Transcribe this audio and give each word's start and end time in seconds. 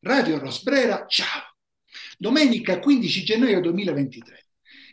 Radio 0.00 0.38
Rosbrera, 0.38 1.06
ciao! 1.08 1.56
Domenica 2.16 2.78
15 2.78 3.24
gennaio 3.24 3.60
2023. 3.60 4.46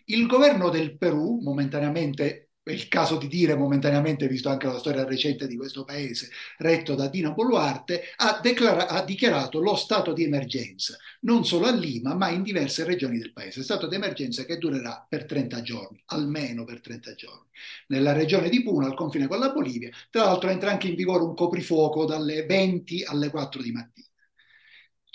Il 0.06 0.26
governo 0.26 0.70
del 0.70 0.98
Perù, 0.98 1.42
momentaneamente 1.44 2.50
è 2.64 2.72
il 2.72 2.88
caso 2.88 3.18
di 3.18 3.28
dire 3.28 3.56
momentaneamente, 3.56 4.28
visto 4.28 4.50
anche 4.50 4.66
la 4.66 4.80
storia 4.80 5.06
recente 5.06 5.46
di 5.46 5.58
questo 5.58 5.84
paese, 5.84 6.32
retto 6.58 6.96
da 6.96 7.08
Dina 7.08 7.34
Boluarte, 7.34 8.02
ha, 8.16 8.40
declara- 8.42 8.88
ha, 8.88 9.04
dichiarato 9.04 9.60
lo 9.60 9.76
stato 9.76 10.12
di 10.12 10.24
emergenza, 10.24 10.98
non 11.22 11.46
solo 11.46 11.68
a 11.68 11.72
Lima, 11.72 12.16
ma 12.16 12.30
in 12.30 12.42
diverse 12.42 12.84
regioni 12.84 13.20
del 13.20 13.32
paese. 13.32 13.62
Stato 13.62 13.86
di 13.86 13.94
emergenza 13.94 14.44
che 14.44 14.58
durerà 14.58 15.06
per 15.08 15.26
30 15.26 15.62
giorni, 15.62 16.02
almeno 16.06 16.64
per 16.64 16.82
30 16.82 17.14
giorni. 17.14 17.48
Nella 17.90 18.14
regione 18.14 18.50
di 18.50 18.64
Puna, 18.64 18.88
al 18.88 18.96
confine 18.96 19.28
con 19.28 19.38
la 19.38 19.52
Bolivia, 19.52 19.92
tra 20.10 20.24
l'altro 20.24 20.50
entra 20.50 20.72
anche 20.72 20.88
in 20.88 20.96
vigore 20.96 21.24
un 21.24 21.36
coprifuoco 21.36 22.06
dalle 22.06 22.48
20 22.48 23.04
alle 23.04 23.30
4 23.30 23.62
di 23.62 23.72
mattina. 23.72 24.08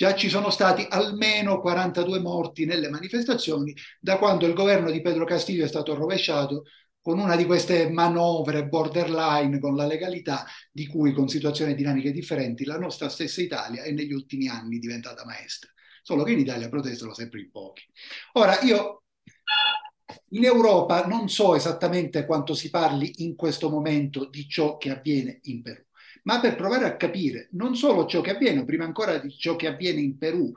Già 0.01 0.15
ci 0.15 0.31
sono 0.31 0.49
stati 0.49 0.87
almeno 0.89 1.61
42 1.61 2.21
morti 2.21 2.65
nelle 2.65 2.89
manifestazioni 2.89 3.77
da 4.01 4.17
quando 4.17 4.47
il 4.47 4.55
governo 4.55 4.91
di 4.91 5.03
Pedro 5.03 5.27
Castillo 5.27 5.63
è 5.63 5.69
stato 5.69 5.95
rovesciato 5.95 6.63
con 7.03 7.19
una 7.19 7.37
di 7.37 7.45
queste 7.45 7.91
manovre 7.91 8.67
borderline 8.67 9.59
con 9.59 9.77
la 9.77 9.85
legalità 9.85 10.47
di 10.73 10.87
cui 10.87 11.13
con 11.13 11.29
situazioni 11.29 11.75
dinamiche 11.75 12.13
differenti 12.13 12.65
la 12.65 12.79
nostra 12.79 13.11
stessa 13.11 13.43
Italia 13.43 13.83
è 13.83 13.91
negli 13.91 14.15
ultimi 14.15 14.49
anni 14.49 14.79
diventata 14.79 15.23
maestra. 15.27 15.71
Solo 16.01 16.23
che 16.23 16.33
in 16.33 16.39
Italia 16.39 16.71
protestano 16.71 17.13
sempre 17.13 17.41
in 17.41 17.51
pochi. 17.51 17.85
Ora, 18.33 18.59
io 18.61 19.03
in 20.31 20.45
Europa 20.45 21.05
non 21.05 21.29
so 21.29 21.55
esattamente 21.55 22.25
quanto 22.25 22.55
si 22.55 22.71
parli 22.71 23.13
in 23.17 23.37
questo 23.37 23.69
momento 23.69 24.25
di 24.25 24.49
ciò 24.49 24.79
che 24.79 24.89
avviene 24.89 25.41
in 25.43 25.61
Perù, 25.61 25.85
ma 26.25 26.41
per 26.41 26.57
provare 26.57 26.85
a 26.85 26.97
capire 26.97 27.49
non 27.53 27.77
solo 27.77 28.07
ciò 28.07 28.21
che 28.21 28.31
avviene, 28.31 28.65
prima 28.65 28.85
ancora 28.85 29.19
di 29.19 29.31
ciò 29.37 29.57
che 29.57 29.67
avviene 29.67 30.01
in 30.01 30.19
Perù, 30.19 30.53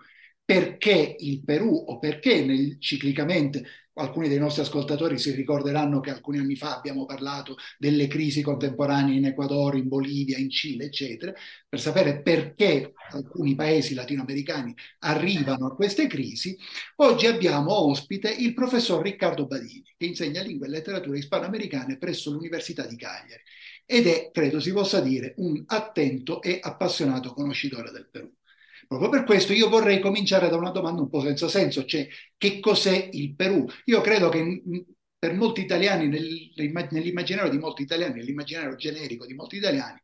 perché 0.46 1.16
il 1.20 1.44
Perù 1.44 1.86
o 1.88 2.00
perché 2.00 2.44
nel, 2.44 2.78
ciclicamente 2.80 3.66
alcuni 3.96 4.28
dei 4.28 4.40
nostri 4.40 4.62
ascoltatori 4.62 5.18
si 5.20 5.32
ricorderanno 5.32 6.00
che 6.00 6.10
alcuni 6.10 6.40
anni 6.40 6.56
fa 6.56 6.78
abbiamo 6.78 7.06
parlato 7.06 7.58
delle 7.78 8.08
crisi 8.08 8.42
contemporanee 8.42 9.16
in 9.16 9.26
Ecuador, 9.26 9.76
in 9.76 9.88
Bolivia, 9.88 10.38
in 10.38 10.50
Cile, 10.50 10.86
eccetera, 10.86 11.34
per 11.68 11.80
sapere 11.80 12.22
perché 12.22 12.94
alcuni 13.12 13.56
paesi 13.56 13.94
latinoamericani 13.94 14.74
arrivano 15.00 15.68
a 15.68 15.76
queste 15.76 16.08
crisi, 16.08 16.58
oggi 16.98 17.28
abbiamo 17.28 17.72
ospite 17.88 18.32
il 18.32 18.54
professor 18.54 19.02
Riccardo 19.04 19.46
Badini, 19.46 19.94
che 19.96 20.06
insegna 20.06 20.42
lingue 20.42 20.68
e 20.68 20.70
letterature 20.70 21.20
ispanoamericane 21.20 21.98
presso 21.98 22.32
l'Università 22.32 22.86
di 22.88 22.96
Cagliari 22.96 23.44
ed 23.86 24.08
è, 24.08 24.32
credo 24.32 24.60
si 24.60 24.72
possa 24.72 25.00
dire, 25.02 25.34
un 25.38 25.64
attento 25.68 26.42
e 26.42 26.60
appassionato 26.62 27.34
conoscitore 27.34 27.92
del 27.92 28.10
Perù. 28.10 28.32
Proprio 28.88 29.10
per 29.10 29.24
questo 29.24 29.54
io 29.54 29.70
vorrei 29.70 30.00
cominciare 30.00 30.50
da 30.50 30.58
una 30.58 30.72
domanda 30.72 31.02
un 31.02 31.10
po' 31.10 31.22
senza 31.22 31.48
senso, 31.48 31.86
cioè 31.86 32.08
che 32.38 32.60
cos'è 32.60 33.10
il 33.14 33.36
Perù? 33.36 33.66
Io 33.86 34.02
credo 34.02 34.30
che 34.30 34.62
per 35.18 35.34
molti 35.34 35.62
italiani, 35.62 36.08
nell'immaginario 36.08 37.50
di 37.50 37.58
molti 37.58 37.82
italiani, 37.84 38.16
nell'immaginario 38.16 38.76
generico 38.76 39.26
di 39.26 39.34
molti 39.34 39.56
italiani, 39.56 40.00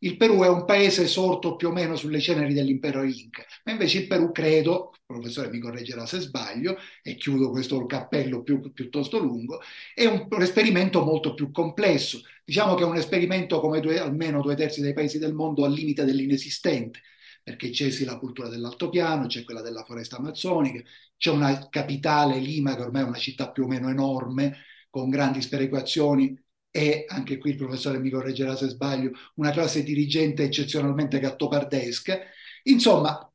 il 0.00 0.16
Perù 0.16 0.42
è 0.42 0.48
un 0.48 0.64
paese 0.64 1.06
sorto 1.06 1.56
più 1.56 1.68
o 1.68 1.72
meno 1.72 1.96
sulle 1.96 2.20
ceneri 2.20 2.54
dell'impero 2.54 3.02
Inca, 3.02 3.44
ma 3.64 3.72
invece 3.72 3.98
il 3.98 4.06
Perù, 4.06 4.30
credo, 4.32 4.90
il 4.94 5.00
professore 5.06 5.50
mi 5.50 5.58
correggerà 5.58 6.06
se 6.06 6.20
sbaglio, 6.20 6.76
e 7.02 7.16
chiudo 7.16 7.50
questo 7.50 7.84
cappello 7.86 8.42
più, 8.42 8.72
piuttosto 8.72 9.18
lungo, 9.18 9.60
è 9.94 10.04
un, 10.06 10.26
un, 10.30 10.42
esperimento 10.42 11.04
molto 11.04 11.34
più 11.34 11.50
complesso. 11.50 12.20
Diciamo 12.44 12.74
che 12.74 12.82
è 12.82 12.86
un 12.86 12.96
esperimento 12.96 13.60
come 13.60 13.80
due, 13.80 13.98
almeno 13.98 14.40
due 14.40 14.54
terzi 14.54 14.80
dei 14.80 14.92
paesi 14.92 15.18
del 15.18 15.34
mondo 15.34 15.64
al 15.64 15.72
limite 15.72 16.04
dell'inesistente 16.04 17.00
perché 17.48 17.70
c'è 17.70 17.90
sì 17.90 18.04
la 18.04 18.18
cultura 18.18 18.48
dell'altopiano, 18.48 19.26
c'è 19.26 19.42
quella 19.42 19.62
della 19.62 19.82
foresta 19.82 20.16
amazzonica, 20.18 20.82
c'è 21.16 21.30
una 21.30 21.68
capitale, 21.70 22.38
Lima, 22.40 22.76
che 22.76 22.82
ormai 22.82 23.02
è 23.02 23.06
una 23.06 23.16
città 23.16 23.50
più 23.50 23.64
o 23.64 23.66
meno 23.66 23.88
enorme, 23.88 24.54
con 24.90 25.08
grandi 25.08 25.40
sperequazioni, 25.40 26.38
e 26.70 27.04
anche 27.08 27.38
qui 27.38 27.50
il 27.50 27.56
professore 27.56 27.98
mi 27.98 28.10
correggerà 28.10 28.56
se 28.56 28.68
sbaglio, 28.68 29.10
una 29.36 29.50
classe 29.50 29.82
dirigente 29.82 30.44
eccezionalmente 30.44 31.18
gattopardesca. 31.18 32.18
Insomma, 32.64 33.30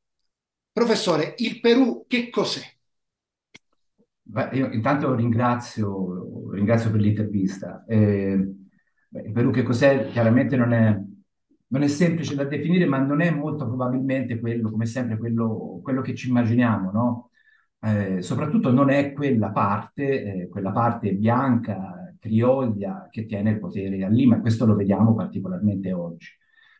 professore, 0.71 1.35
il 1.37 1.59
Perù 1.59 2.05
che 2.07 2.29
cos'è? 2.29 2.61
Beh, 4.25 4.49
io 4.53 4.71
intanto 4.71 5.13
ringrazio, 5.15 6.49
ringrazio 6.51 6.91
per 6.91 7.01
l'intervista. 7.01 7.83
Eh, 7.87 8.37
beh, 9.09 9.21
il 9.21 9.31
Perù 9.31 9.51
che 9.51 9.63
cos'è? 9.63 10.07
Chiaramente 10.09 10.55
non 10.55 10.71
è, 10.73 10.99
non 11.67 11.81
è 11.83 11.87
semplice 11.87 12.33
da 12.35 12.45
definire, 12.45 12.85
ma 12.85 12.99
non 12.99 13.21
è 13.21 13.29
molto 13.31 13.65
probabilmente 13.65 14.39
quello, 14.39 14.71
come 14.71 14.85
sempre, 14.85 15.17
quello, 15.17 15.79
quello 15.83 16.01
che 16.01 16.15
ci 16.15 16.29
immaginiamo, 16.29 16.91
no? 16.91 17.29
Eh, 17.81 18.21
soprattutto 18.21 18.71
non 18.71 18.89
è 18.89 19.11
quella 19.11 19.51
parte, 19.51 20.43
eh, 20.43 20.47
quella 20.47 20.71
parte 20.71 21.13
bianca, 21.13 22.02
crioglia, 22.23 23.09
che 23.11 23.25
tiene 23.25 23.51
il 23.51 23.59
potere 23.59 24.01
a 24.05 24.07
Lima, 24.07 24.37
e 24.37 24.39
questo 24.39 24.65
lo 24.65 24.75
vediamo 24.75 25.13
particolarmente 25.13 25.91
oggi. 25.91 26.29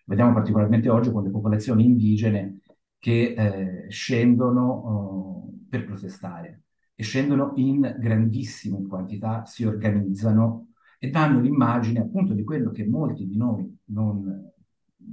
Lo 0.06 0.16
vediamo 0.16 0.34
particolarmente 0.34 0.88
oggi 0.88 1.12
con 1.12 1.24
le 1.24 1.32
popolazioni 1.32 1.84
indigene 1.84 2.60
che 2.98 3.34
eh, 3.36 3.90
scendono 3.90 4.72
oh, 4.72 5.50
per 5.70 5.84
protestare 5.84 6.62
e 6.96 7.04
scendono 7.04 7.52
in 7.56 7.98
grandissime 8.00 8.86
quantità, 8.88 9.44
si 9.46 9.66
organizzano 9.66 10.70
e 10.98 11.10
danno 11.10 11.42
l'immagine 11.42 12.00
appunto 12.00 12.34
di 12.34 12.46
quello 12.46 12.72
che 12.72 12.88
molti 12.88 13.28
di 13.28 13.36
noi 13.36 13.78
non 13.88 14.50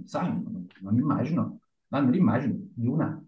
sanno, 0.05 0.65
non 0.81 0.97
immagino, 0.97 1.59
danno 1.89 2.11
l'immagine 2.11 2.71
di 2.73 2.87
una 2.87 3.21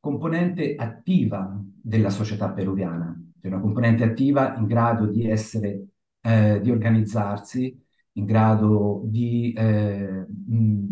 componente 0.00 0.74
attiva 0.74 1.62
della 1.80 2.10
società 2.10 2.50
peruviana, 2.50 3.16
cioè 3.40 3.52
una 3.52 3.60
componente 3.60 4.02
attiva 4.02 4.56
in 4.56 4.66
grado 4.66 5.06
di 5.06 5.28
essere, 5.28 5.86
eh, 6.24 6.60
di 6.62 6.70
organizzarsi, 6.70 7.78
in 8.12 8.24
grado 8.24 9.02
di 9.04 9.52
eh, 9.52 10.26
mh, 10.26 10.84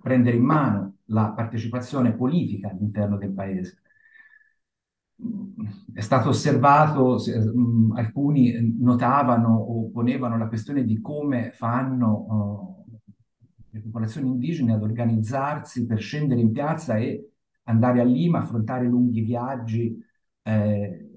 prendere 0.00 0.36
in 0.36 0.44
mano 0.44 0.96
la 1.06 1.30
partecipazione 1.30 2.12
politica 2.14 2.68
all'interno 2.68 3.16
del 3.16 3.32
paese. 3.32 3.78
È 5.92 6.00
stato 6.00 6.30
osservato, 6.30 7.16
mh, 7.16 7.92
alcuni 7.96 8.76
notavano 8.78 9.54
o 9.56 9.90
ponevano 9.90 10.36
la 10.38 10.48
questione 10.48 10.84
di 10.84 11.00
come 11.00 11.50
fanno 11.52 12.06
oh, 12.08 12.84
le 13.70 13.80
popolazioni 13.80 14.28
indigene 14.28 14.72
ad 14.72 14.82
organizzarsi 14.82 15.86
per 15.86 16.00
scendere 16.00 16.40
in 16.40 16.52
piazza 16.52 16.96
e 16.96 17.30
andare 17.64 18.00
a 18.00 18.04
Lima, 18.04 18.38
affrontare 18.38 18.86
lunghi 18.86 19.20
viaggi. 19.20 19.96
Eh, 20.42 21.10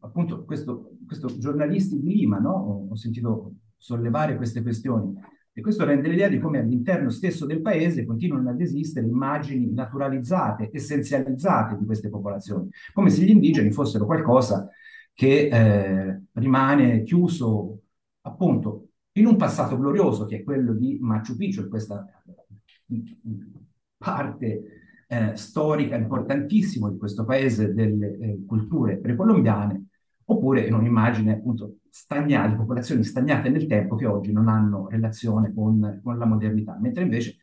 appunto, 0.00 0.44
questo, 0.44 0.92
questo, 1.10 1.36
giornalisti 1.38 1.98
di 1.98 2.14
Lima 2.14 2.38
no? 2.38 2.52
ho, 2.52 2.86
ho 2.90 2.94
sentito 2.94 3.54
sollevare 3.76 4.36
queste 4.36 4.62
questioni. 4.62 5.12
E 5.52 5.60
questo 5.60 5.84
rende 5.84 6.08
l'idea 6.08 6.28
di 6.28 6.38
come 6.38 6.60
all'interno 6.60 7.10
stesso 7.10 7.44
del 7.44 7.60
paese 7.60 8.04
continuano 8.04 8.50
ad 8.50 8.60
esistere 8.60 9.08
immagini 9.08 9.72
naturalizzate, 9.72 10.70
essenzializzate 10.72 11.76
di 11.76 11.84
queste 11.84 12.08
popolazioni, 12.08 12.68
come 12.92 13.10
se 13.10 13.24
gli 13.24 13.30
indigeni 13.30 13.72
fossero 13.72 14.06
qualcosa 14.06 14.68
che 15.12 15.48
eh, 15.48 16.22
rimane 16.34 17.02
chiuso 17.02 17.80
appunto 18.20 18.90
in 19.12 19.26
un 19.26 19.36
passato 19.36 19.76
glorioso 19.76 20.24
che 20.26 20.36
è 20.36 20.42
quello 20.44 20.72
di 20.72 20.98
Machu 21.00 21.34
Picchu, 21.34 21.68
questa 21.68 22.06
parte 23.96 24.62
eh, 25.08 25.36
storica 25.36 25.96
importantissima 25.96 26.88
di 26.88 26.96
questo 26.96 27.24
paese 27.24 27.74
delle 27.74 28.16
eh, 28.18 28.44
culture 28.46 28.98
precolombiane, 28.98 29.86
oppure 30.30 30.66
in 30.66 30.74
un'immagine 30.74 31.32
appunto 31.34 31.78
stagnata, 31.90 32.48
di 32.50 32.56
popolazioni 32.56 33.02
stagnate 33.02 33.48
nel 33.48 33.66
tempo 33.66 33.96
che 33.96 34.06
oggi 34.06 34.32
non 34.32 34.48
hanno 34.48 34.88
relazione 34.88 35.52
con, 35.52 36.00
con 36.02 36.18
la 36.18 36.24
modernità, 36.24 36.78
mentre 36.80 37.02
invece 37.02 37.36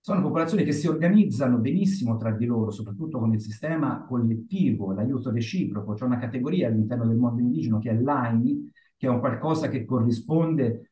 sono 0.00 0.22
popolazioni 0.22 0.64
che 0.64 0.72
si 0.72 0.86
organizzano 0.86 1.58
benissimo 1.58 2.16
tra 2.16 2.30
di 2.30 2.46
loro, 2.46 2.70
soprattutto 2.70 3.18
con 3.18 3.32
il 3.32 3.40
sistema 3.40 4.04
collettivo, 4.06 4.92
l'aiuto 4.92 5.30
reciproco. 5.32 5.94
C'è 5.94 6.04
una 6.04 6.18
categoria 6.18 6.68
all'interno 6.68 7.06
del 7.06 7.16
mondo 7.16 7.40
indigeno 7.40 7.78
che 7.78 7.90
è 7.90 8.00
l'AINI, 8.00 8.70
che 8.96 9.06
è 9.08 9.10
un 9.10 9.18
qualcosa 9.18 9.68
che 9.68 9.84
corrisponde 9.84 10.90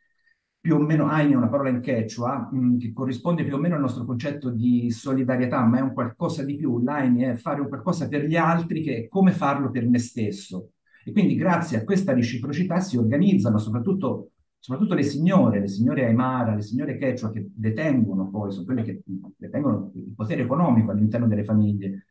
più 0.60 0.76
o 0.76 0.78
meno, 0.78 1.08
AIN 1.08 1.32
è 1.32 1.36
una 1.36 1.48
parola 1.48 1.68
in 1.68 1.80
quechua, 1.82 2.48
mh, 2.50 2.58
mm, 2.58 2.78
che 2.78 2.92
corrisponde 2.92 3.44
più 3.44 3.54
o 3.54 3.58
meno 3.58 3.74
al 3.76 3.82
nostro 3.82 4.04
concetto 4.04 4.50
di 4.50 4.90
solidarietà, 4.90 5.62
ma 5.64 5.78
è 5.78 5.82
un 5.82 5.92
qualcosa 5.92 6.42
di 6.42 6.56
più. 6.56 6.82
L'AIN 6.82 7.18
è 7.18 7.34
fare 7.34 7.60
un 7.60 7.68
qualcosa 7.68 8.08
per 8.08 8.24
gli 8.24 8.36
altri 8.36 8.82
che 8.82 8.96
è 8.96 9.08
come 9.08 9.30
farlo 9.32 9.70
per 9.70 9.86
me 9.86 9.98
stesso. 9.98 10.73
E 11.04 11.12
quindi 11.12 11.34
grazie 11.34 11.78
a 11.78 11.84
questa 11.84 12.12
reciprocità 12.12 12.80
si 12.80 12.96
organizzano 12.96 13.58
soprattutto, 13.58 14.30
soprattutto 14.58 14.94
le 14.94 15.02
signore, 15.02 15.60
le 15.60 15.68
signore 15.68 16.06
Aymara, 16.06 16.54
le 16.54 16.62
signore 16.62 16.96
Quechua 16.96 17.30
che 17.30 17.46
detengono 17.54 18.30
poi, 18.30 18.52
sono 18.52 18.64
quelle 18.64 18.82
che 18.82 19.02
detengono 19.36 19.92
il 19.94 20.12
potere 20.16 20.42
economico 20.42 20.90
all'interno 20.90 21.26
delle 21.26 21.44
famiglie 21.44 22.06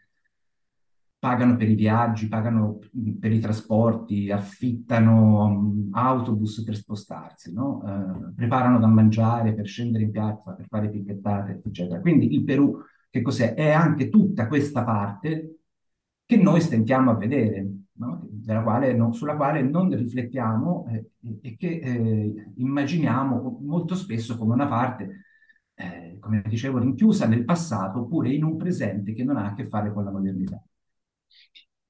pagano 1.24 1.56
per 1.56 1.69
i 1.69 1.75
viaggi, 1.75 2.28
pagano 2.28 2.80
per 3.18 3.31
i 3.31 3.40
trasporti, 3.40 4.30
affittano 4.30 5.46
um, 5.46 5.88
autobus 5.94 6.62
per 6.66 6.75
spostarsi, 6.75 7.54
no? 7.54 7.81
uh, 7.81 8.34
preparano 8.36 8.78
da 8.78 8.88
mangiare 8.88 9.54
per 9.54 9.66
scendere 9.66 10.04
in 10.04 10.12
piazza, 10.12 10.51
per 10.51 10.66
fare 10.68 10.89
picchettate, 10.89 11.62
eccetera. 11.63 12.01
Quindi 12.01 12.34
il 12.34 12.44
Perù 12.44 12.78
che 13.10 13.22
cos'è? 13.22 13.54
È 13.54 13.69
anche 13.69 14.10
tutta 14.10 14.48
questa 14.48 14.84
parte 14.84 15.60
che 16.25 16.36
noi 16.36 16.60
stentiamo 16.60 17.12
a 17.12 17.16
vedere, 17.16 17.69
no? 17.95 18.28
quale 18.63 18.94
non, 18.94 19.13
sulla 19.13 19.36
quale 19.36 19.62
non 19.62 19.95
riflettiamo 19.95 20.88
eh, 20.90 21.10
e 21.42 21.56
che 21.57 21.80
eh, 21.80 22.51
immaginiamo 22.57 23.60
molto 23.62 23.95
spesso 23.95 24.38
come 24.38 24.54
una 24.54 24.68
parte, 24.68 25.25
eh, 25.75 26.18
come 26.19 26.44
dicevo, 26.48 26.80
rinchiusa 26.80 27.28
nel 27.28 27.45
passato 27.45 28.00
oppure 28.00 28.31
in 28.31 28.44
un 28.44 28.57
presente 28.57 29.13
che 29.13 29.24
non 29.24 29.38
ha 29.38 29.48
a 29.48 29.54
che 29.54 29.68
fare 29.68 29.92
con 29.94 30.04
la 30.04 30.12
modernità. 30.12 30.62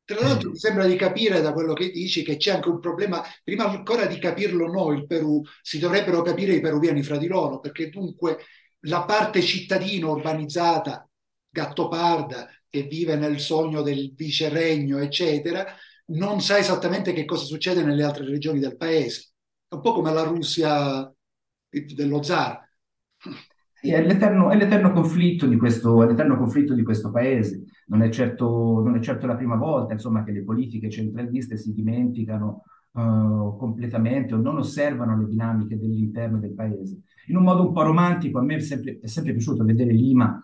Tra 0.06 0.20
l'altro 0.20 0.50
mi 0.50 0.58
sembra 0.58 0.86
di 0.86 0.98
capire 0.98 1.40
da 1.40 1.54
quello 1.54 1.74
che 1.74 1.90
dici 1.90 2.24
che 2.24 2.36
c'è 2.36 2.52
anche 2.52 2.68
un 2.68 2.80
problema, 2.82 3.22
prima 3.42 3.70
ancora 3.70 4.06
di 4.06 4.20
capirlo 4.20 4.70
noi, 4.70 4.98
il 4.98 5.08
Perù, 5.08 5.42
si 5.62 5.80
dovrebbero 5.80 6.22
capire 6.22 6.54
i 6.54 6.60
peruviani 6.60 7.02
fra 7.04 7.18
di 7.18 7.28
loro, 7.28 7.60
perché 7.60 7.90
dunque 7.90 8.40
la 8.82 9.06
parte 9.06 9.42
cittadina 9.42 10.10
urbanizzata, 10.10 11.10
gattoparda, 11.50 12.50
che 12.70 12.82
vive 12.82 13.16
nel 13.16 13.40
sogno 13.40 13.82
del 13.82 14.14
viceregno, 14.14 14.98
eccetera, 14.98 15.66
non 16.06 16.42
sa 16.42 16.58
esattamente 16.58 17.14
che 17.14 17.26
cosa 17.26 17.46
succede 17.46 17.84
nelle 17.84 18.04
altre 18.04 18.26
regioni 18.26 18.60
del 18.60 18.78
paese. 18.78 19.34
È 19.68 19.76
un 19.76 19.82
po' 19.82 19.94
come 19.94 20.14
la 20.14 20.24
Russia 20.24 21.12
dello 21.70 22.22
zar. 22.22 22.60
È 23.82 24.02
l'eterno, 24.02 24.50
è 24.50 24.56
l'eterno 24.56 24.92
conflitto 24.92 25.46
di 25.46 25.58
questo, 25.58 26.04
l'eterno 26.04 26.38
conflitto 26.38 26.74
di 26.74 26.84
questo 26.84 27.12
paese 27.12 27.64
non 27.88 28.02
è 28.02 28.10
certo, 28.10 28.82
non 28.84 28.96
è 28.96 29.00
certo 29.00 29.28
la 29.28 29.36
prima 29.36 29.56
volta 29.56 29.94
insomma, 29.94 30.24
che 30.24 30.32
le 30.32 30.44
politiche 30.44 30.90
centraliste 30.90 31.58
si 31.58 31.74
dimenticano 31.74 32.64
uh, 32.92 33.58
completamente 33.58 34.34
o 34.34 34.38
non 34.38 34.58
osservano 34.58 35.18
le 35.18 35.28
dinamiche 35.28 35.78
dell'interno 35.78 36.40
del 36.40 36.54
paese. 36.54 37.02
In 37.28 37.36
un 37.36 37.44
modo 37.44 37.68
un 37.68 37.74
po' 37.74 37.84
romantico, 37.84 38.40
a 38.40 38.44
me 38.44 38.56
è 38.56 38.60
sempre, 38.60 39.00
è 39.02 39.08
sempre 39.08 39.34
piaciuto 39.34 39.64
vedere 39.64 39.92
Lima 39.92 40.42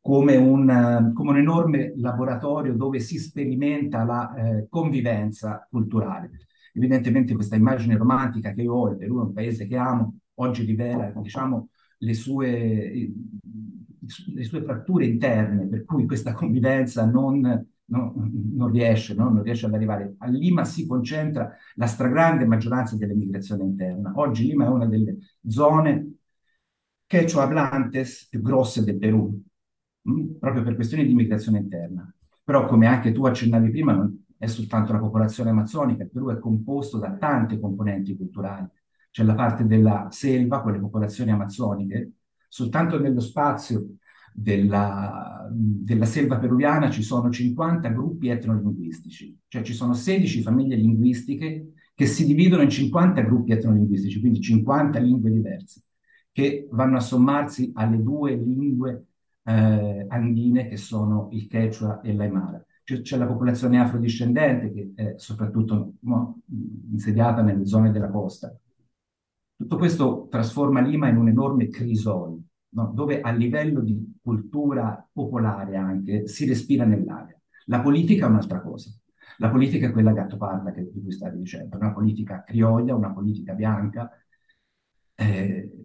come 0.00 0.36
un, 0.36 1.12
come 1.14 1.30
un, 1.30 1.36
enorme 1.36 1.92
laboratorio 1.96 2.74
dove 2.74 3.00
si 3.00 3.18
sperimenta 3.18 4.04
la 4.04 4.34
eh, 4.34 4.66
convivenza 4.68 5.66
culturale. 5.68 6.30
Evidentemente 6.72 7.34
questa 7.34 7.56
immagine 7.56 7.96
romantica 7.96 8.52
che 8.52 8.62
io 8.62 8.74
ho, 8.74 8.90
il 8.90 8.96
Perù 8.96 9.18
è 9.18 9.22
un 9.22 9.32
paese 9.32 9.66
che 9.66 9.76
amo, 9.76 10.18
oggi 10.34 10.64
rivela 10.64 11.12
diciamo, 11.16 11.68
le 11.98 12.14
sue 12.14 13.10
le 14.34 14.44
sue 14.44 14.62
fratture 14.62 15.06
interne, 15.06 15.66
per 15.66 15.84
cui 15.84 16.06
questa 16.06 16.32
convivenza 16.32 17.04
non, 17.04 17.40
no, 17.40 18.14
non, 18.54 18.70
riesce, 18.70 19.14
no? 19.14 19.28
non 19.30 19.42
riesce 19.42 19.66
ad 19.66 19.74
arrivare. 19.74 20.14
A 20.18 20.28
Lima 20.28 20.64
si 20.64 20.86
concentra 20.86 21.54
la 21.74 21.86
stragrande 21.86 22.46
maggioranza 22.46 22.96
dell'emigrazione 22.96 23.64
interna. 23.64 24.12
Oggi 24.16 24.46
Lima 24.46 24.64
è 24.66 24.68
una 24.68 24.86
delle 24.86 25.18
zone 25.46 26.14
quechua 27.06 27.42
hablantes 27.42 28.26
più 28.28 28.42
grosse 28.42 28.84
del 28.84 28.98
Perù, 28.98 29.42
Mm? 30.08 30.36
proprio 30.38 30.62
per 30.62 30.74
questioni 30.74 31.04
di 31.04 31.12
immigrazione 31.12 31.58
interna. 31.58 32.10
Però, 32.44 32.66
come 32.66 32.86
anche 32.86 33.12
tu 33.12 33.26
accennavi 33.26 33.70
prima, 33.70 33.92
non 33.92 34.24
è 34.38 34.46
soltanto 34.46 34.92
la 34.92 34.98
popolazione 35.00 35.50
amazzonica, 35.50 36.04
il 36.04 36.10
Perù 36.10 36.30
è 36.30 36.38
composto 36.38 36.98
da 36.98 37.12
tante 37.12 37.60
componenti 37.60 38.16
culturali. 38.16 38.66
C'è 39.10 39.24
la 39.24 39.34
parte 39.34 39.66
della 39.66 40.06
selva, 40.10 40.62
con 40.62 40.72
le 40.72 40.78
popolazioni 40.78 41.30
amazzoniche, 41.30 42.12
soltanto 42.48 42.98
nello 42.98 43.20
spazio 43.20 43.96
della, 44.32 45.48
della, 45.50 46.04
selva 46.04 46.38
peruviana 46.38 46.90
ci 46.90 47.02
sono 47.02 47.28
50 47.28 47.88
gruppi 47.88 48.28
etnolinguistici, 48.28 49.36
cioè 49.48 49.62
ci 49.62 49.74
sono 49.74 49.92
16 49.92 50.42
famiglie 50.42 50.76
linguistiche 50.76 51.72
che 51.94 52.06
si 52.06 52.24
dividono 52.24 52.62
in 52.62 52.70
50 52.70 53.20
gruppi 53.22 53.52
etnolinguistici, 53.52 54.20
quindi 54.20 54.40
50 54.40 55.00
lingue 55.00 55.32
diverse, 55.32 55.82
che 56.30 56.68
vanno 56.70 56.98
a 56.98 57.00
sommarsi 57.00 57.72
alle 57.74 58.00
due 58.00 58.36
lingue 58.36 59.07
eh, 59.48 60.04
andine 60.08 60.68
che 60.68 60.76
sono 60.76 61.28
il 61.32 61.48
Quechua 61.48 62.00
e 62.02 62.12
l'Aymara. 62.12 62.62
C'è, 62.84 63.00
c'è 63.00 63.16
la 63.16 63.26
popolazione 63.26 63.80
afrodiscendente 63.80 64.72
che 64.72 64.92
è 64.94 65.14
soprattutto 65.16 65.94
no, 66.00 66.40
insediata 66.90 67.42
nelle 67.42 67.66
zone 67.66 67.90
della 67.90 68.10
costa, 68.10 68.54
tutto 69.56 69.76
questo 69.76 70.28
trasforma 70.30 70.80
Lima 70.80 71.08
in 71.08 71.16
un 71.16 71.28
enorme 71.28 71.68
crisol, 71.68 72.40
no? 72.70 72.92
dove 72.94 73.20
a 73.20 73.30
livello 73.32 73.80
di 73.80 74.18
cultura 74.22 75.06
popolare 75.10 75.76
anche 75.76 76.28
si 76.28 76.46
respira 76.46 76.84
nell'aria. 76.84 77.36
La 77.66 77.80
politica 77.80 78.26
è 78.26 78.28
un'altra 78.28 78.60
cosa. 78.60 78.90
La 79.38 79.50
politica 79.50 79.88
è 79.88 79.92
quella 79.92 80.12
gattoparda 80.12 80.70
che, 80.72 80.90
di 80.92 81.00
cui 81.02 81.12
stavi 81.12 81.38
dicendo, 81.38 81.76
una 81.76 81.92
politica 81.92 82.42
criolla, 82.44 82.94
una 82.94 83.12
politica 83.12 83.54
bianca, 83.54 84.10
eh, 85.14 85.77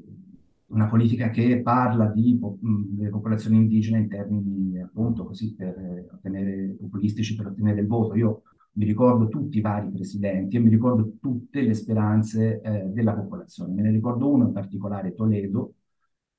una 0.74 0.88
politica 0.88 1.30
che 1.30 1.62
parla 1.62 2.08
di 2.08 2.38
po- 2.40 2.58
delle 2.62 3.10
popolazioni 3.10 3.58
indigene 3.58 4.00
in 4.00 4.10
termini 4.10 4.82
appunto 4.82 5.26
così 5.26 5.56
per 5.56 5.78
eh, 5.78 6.08
ottenere 6.12 6.76
populistici 6.80 7.36
per 7.36 7.48
ottenere 7.48 7.82
il 7.82 7.88
voto. 7.88 8.16
Io 8.16 8.42
mi 8.74 8.86
ricordo 8.86 9.28
tutti 9.28 9.58
i 9.60 9.62
vari 9.62 9.92
presidenti 9.92 10.58
e 10.58 10.60
mi 10.60 10.70
ricordo 10.70 11.14
tutte 11.22 11.62
le 11.62 11.74
speranze 11.76 12.60
eh, 12.62 12.86
della 12.92 13.14
popolazione. 13.14 13.74
Me 13.74 13.84
ne 13.84 13.92
ricordo 13.92 14.32
uno 14.32 14.46
in 14.48 14.52
particolare, 14.52 15.14
Toledo, 15.14 15.76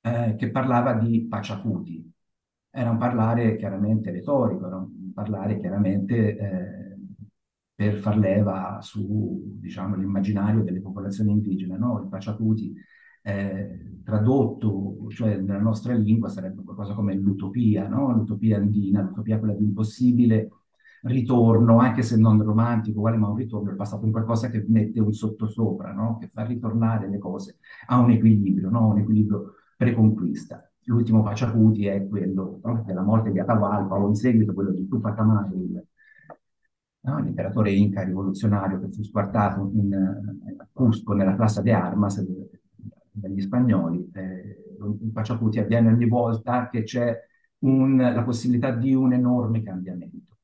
eh, 0.01 0.35
che 0.37 0.51
parlava 0.51 0.93
di 0.93 1.25
Paciacuti. 1.27 2.11
Era 2.69 2.91
un 2.91 2.97
parlare 2.97 3.55
chiaramente 3.55 4.11
retorico, 4.11 4.67
era 4.67 4.75
un 4.77 5.13
parlare 5.13 5.59
chiaramente 5.59 6.37
eh, 6.37 6.97
per 7.73 7.97
far 7.99 8.17
leva 8.17 8.79
su 8.81 9.57
diciamo, 9.59 9.95
l'immaginario 9.95 10.61
delle 10.63 10.81
popolazioni 10.81 11.31
indigene. 11.31 11.77
No? 11.77 12.01
Il 12.01 12.09
Paciacuti 12.09 12.73
eh, 13.27 14.01
tradotto, 14.03 15.07
cioè 15.09 15.37
nella 15.37 15.59
nostra 15.59 15.95
lingua, 15.95 16.29
sarebbe 16.29 16.61
qualcosa 16.63 16.93
come 16.93 17.15
l'utopia, 17.15 17.87
no? 17.87 18.13
l'utopia 18.13 18.57
andina, 18.57 19.01
l'utopia 19.01 19.39
quella 19.39 19.55
di 19.55 19.63
impossibile 19.63 20.51
ritorno, 21.01 21.79
anche 21.79 22.03
se 22.03 22.17
non 22.17 22.41
romantico, 22.43 22.99
uguale, 22.99 23.17
ma 23.17 23.27
un 23.27 23.35
ritorno 23.35 23.71
è 23.71 23.75
passato 23.75 24.05
in 24.05 24.11
qualcosa 24.11 24.49
che 24.49 24.63
mette 24.67 24.99
un 24.99 25.11
sottosopra, 25.11 25.91
no? 25.91 26.17
che 26.19 26.27
fa 26.27 26.45
ritornare 26.45 27.09
le 27.09 27.17
cose 27.17 27.57
a 27.87 27.99
un 27.99 28.11
equilibrio, 28.11 28.69
no? 28.69 28.89
un 28.89 28.99
equilibrio 28.99 29.55
preconquista. 29.75 30.69
L'ultimo 30.83 31.23
Paciacuti 31.23 31.87
è 31.87 32.07
quello 32.07 32.59
no? 32.63 32.83
della 32.85 33.01
morte 33.01 33.31
di 33.31 33.39
Atahualpa 33.39 33.95
o 33.95 34.07
in 34.07 34.13
seguito 34.13 34.53
quello 34.53 34.71
di 34.71 34.87
Tupac 34.87 35.17
no? 37.01 37.19
l'imperatore 37.19 37.71
inca 37.71 38.03
rivoluzionario 38.03 38.79
che 38.79 38.91
fu 38.91 39.01
squartato 39.01 39.71
in, 39.73 39.93
a 39.93 40.67
Cusco 40.71 41.13
nella 41.13 41.33
Plaza 41.33 41.61
de 41.61 41.71
Armas 41.71 42.23
dagli 43.15 43.41
spagnoli. 43.41 44.09
Eh, 44.13 44.59
Paciacuti 45.11 45.59
avviene 45.59 45.91
ogni 45.91 46.07
volta 46.07 46.69
che 46.69 46.83
c'è 46.83 47.17
un, 47.59 47.97
la 47.97 48.23
possibilità 48.23 48.71
di 48.71 48.93
un 48.93 49.13
enorme 49.13 49.63
cambiamento. 49.63 50.37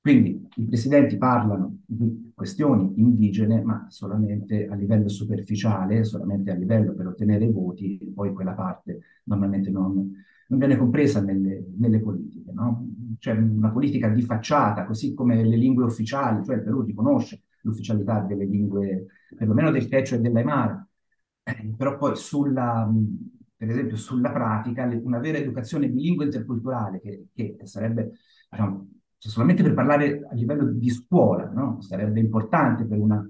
Quindi 0.00 0.48
i 0.56 0.66
presidenti 0.66 1.16
parlano 1.16 1.78
di 1.86 2.32
questioni 2.34 2.92
indigene, 2.96 3.62
ma 3.62 3.86
solamente 3.88 4.66
a 4.66 4.74
livello 4.74 5.08
superficiale, 5.08 6.04
solamente 6.04 6.50
a 6.50 6.54
livello 6.54 6.92
per 6.94 7.06
ottenere 7.06 7.44
i 7.44 7.52
voti, 7.52 8.12
poi 8.14 8.32
quella 8.32 8.52
parte 8.52 9.00
normalmente 9.24 9.70
non, 9.70 9.94
non 10.48 10.58
viene 10.58 10.76
compresa 10.76 11.20
nelle, 11.20 11.66
nelle 11.76 12.00
politiche. 12.00 12.50
No? 12.52 12.84
C'è 13.18 13.32
una 13.32 13.70
politica 13.70 14.08
di 14.08 14.22
facciata, 14.22 14.84
così 14.84 15.14
come 15.14 15.44
le 15.44 15.56
lingue 15.56 15.84
ufficiali, 15.84 16.44
cioè 16.44 16.56
il 16.56 16.62
Perù 16.62 16.82
riconosce 16.82 17.42
l'ufficialità 17.62 18.20
delle 18.20 18.44
lingue, 18.44 19.06
perlomeno 19.36 19.70
del 19.70 19.88
Quechua 19.88 20.16
e 20.16 20.20
dell'Aymara, 20.20 20.84
eh, 21.44 21.74
però 21.76 21.96
poi 21.96 22.16
sulla, 22.16 22.88
per 23.56 23.68
esempio 23.68 23.96
sulla 23.96 24.30
pratica, 24.30 24.84
una 25.02 25.18
vera 25.18 25.38
educazione 25.38 25.88
bilingue 25.88 26.24
interculturale, 26.26 27.00
che, 27.00 27.26
che 27.32 27.58
sarebbe 27.64 28.12
diciamo, 28.50 28.88
cioè, 29.18 29.30
solamente 29.30 29.62
per 29.62 29.74
parlare 29.74 30.26
a 30.28 30.34
livello 30.34 30.64
di 30.66 30.90
scuola, 30.90 31.48
no? 31.48 31.80
Sarebbe 31.80 32.20
importante 32.20 32.84
per 32.84 32.98
una... 32.98 33.24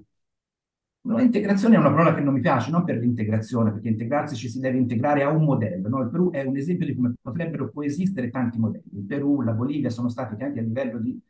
Una 1.05 1.21
integrazione 1.21 1.75
è 1.75 1.77
una 1.79 1.89
parola 1.91 2.15
che 2.15 2.21
non 2.21 2.33
mi 2.33 2.39
piace, 2.39 2.71
non 2.71 2.85
per 2.85 2.97
l'integrazione, 2.97 3.73
perché 3.73 3.89
integrarsi 3.89 4.35
ci 4.37 4.47
si 4.47 4.59
deve 4.61 4.77
integrare 4.77 5.21
a 5.23 5.29
un 5.29 5.43
modello. 5.43 5.89
No? 5.89 6.01
Il 6.01 6.09
Perù 6.09 6.31
è 6.31 6.43
un 6.43 6.55
esempio 6.55 6.85
di 6.85 6.95
come 6.95 7.13
potrebbero 7.21 7.69
coesistere 7.71 8.29
tanti 8.29 8.57
modelli. 8.57 8.85
Il 8.93 9.03
Perù, 9.03 9.41
la 9.41 9.51
Bolivia 9.51 9.89
sono 9.89 10.07
stati 10.07 10.37
che 10.37 10.45
anche 10.45 10.59
a 10.59 10.63
livello 10.63 10.99
di 10.99 11.21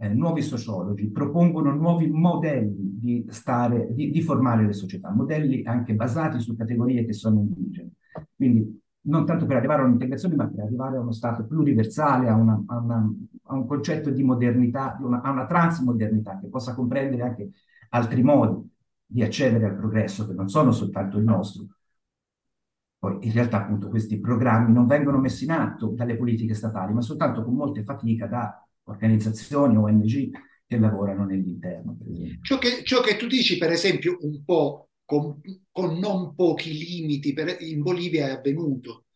eh, 0.00 0.08
nuovi 0.08 0.42
sociologi 0.42 1.10
propongono 1.10 1.74
nuovi 1.74 2.08
modelli 2.08 2.98
di, 3.00 3.26
stare, 3.28 3.92
di, 3.92 4.10
di 4.10 4.22
formare 4.22 4.64
le 4.64 4.72
società, 4.72 5.10
modelli 5.10 5.64
anche 5.64 5.94
basati 5.94 6.40
su 6.40 6.56
categorie 6.56 7.04
che 7.04 7.12
sono 7.12 7.40
indigene. 7.40 7.90
Quindi 8.34 8.80
non 9.02 9.26
tanto 9.26 9.46
per 9.46 9.56
arrivare 9.56 9.82
a 9.82 9.84
un'integrazione, 9.86 10.36
ma 10.36 10.48
per 10.48 10.64
arrivare 10.64 10.96
a 10.96 11.00
uno 11.00 11.12
Stato 11.12 11.44
pluriversale, 11.46 12.28
a, 12.28 12.34
una, 12.34 12.62
a, 12.66 12.78
una, 12.78 13.12
a 13.44 13.54
un 13.54 13.66
concetto 13.66 14.10
di 14.10 14.22
modernità, 14.22 14.98
una, 15.00 15.20
a 15.22 15.30
una 15.30 15.46
transmodernità 15.46 16.38
che 16.38 16.48
possa 16.48 16.74
comprendere 16.74 17.22
anche 17.22 17.50
altri 17.90 18.22
modi 18.22 18.68
di 19.04 19.22
accedere 19.22 19.64
al 19.66 19.76
progresso 19.76 20.26
che 20.26 20.34
non 20.34 20.48
sono 20.48 20.70
soltanto 20.72 21.18
il 21.18 21.24
nostro. 21.24 21.66
Poi 22.98 23.18
in 23.22 23.32
realtà 23.32 23.62
appunto 23.62 23.88
questi 23.88 24.18
programmi 24.18 24.72
non 24.72 24.86
vengono 24.86 25.18
messi 25.18 25.44
in 25.44 25.52
atto 25.52 25.88
dalle 25.88 26.16
politiche 26.16 26.54
statali, 26.54 26.92
ma 26.92 27.00
soltanto 27.00 27.44
con 27.44 27.54
molte 27.54 27.84
fatica 27.84 28.26
da 28.26 28.67
organizzazioni, 28.88 29.76
ONG 29.76 30.30
che 30.66 30.78
lavorano 30.78 31.24
nell'interno. 31.24 31.96
Ciò 32.42 32.58
che, 32.58 32.82
ciò 32.84 33.00
che 33.00 33.16
tu 33.16 33.26
dici, 33.26 33.56
per 33.56 33.70
esempio, 33.70 34.18
un 34.20 34.44
po' 34.44 34.90
con, 35.04 35.40
con 35.72 35.98
non 35.98 36.34
pochi 36.34 36.76
limiti 36.76 37.32
per, 37.32 37.56
in 37.60 37.80
Bolivia 37.80 38.26
è 38.26 38.30
avvenuto. 38.32 39.06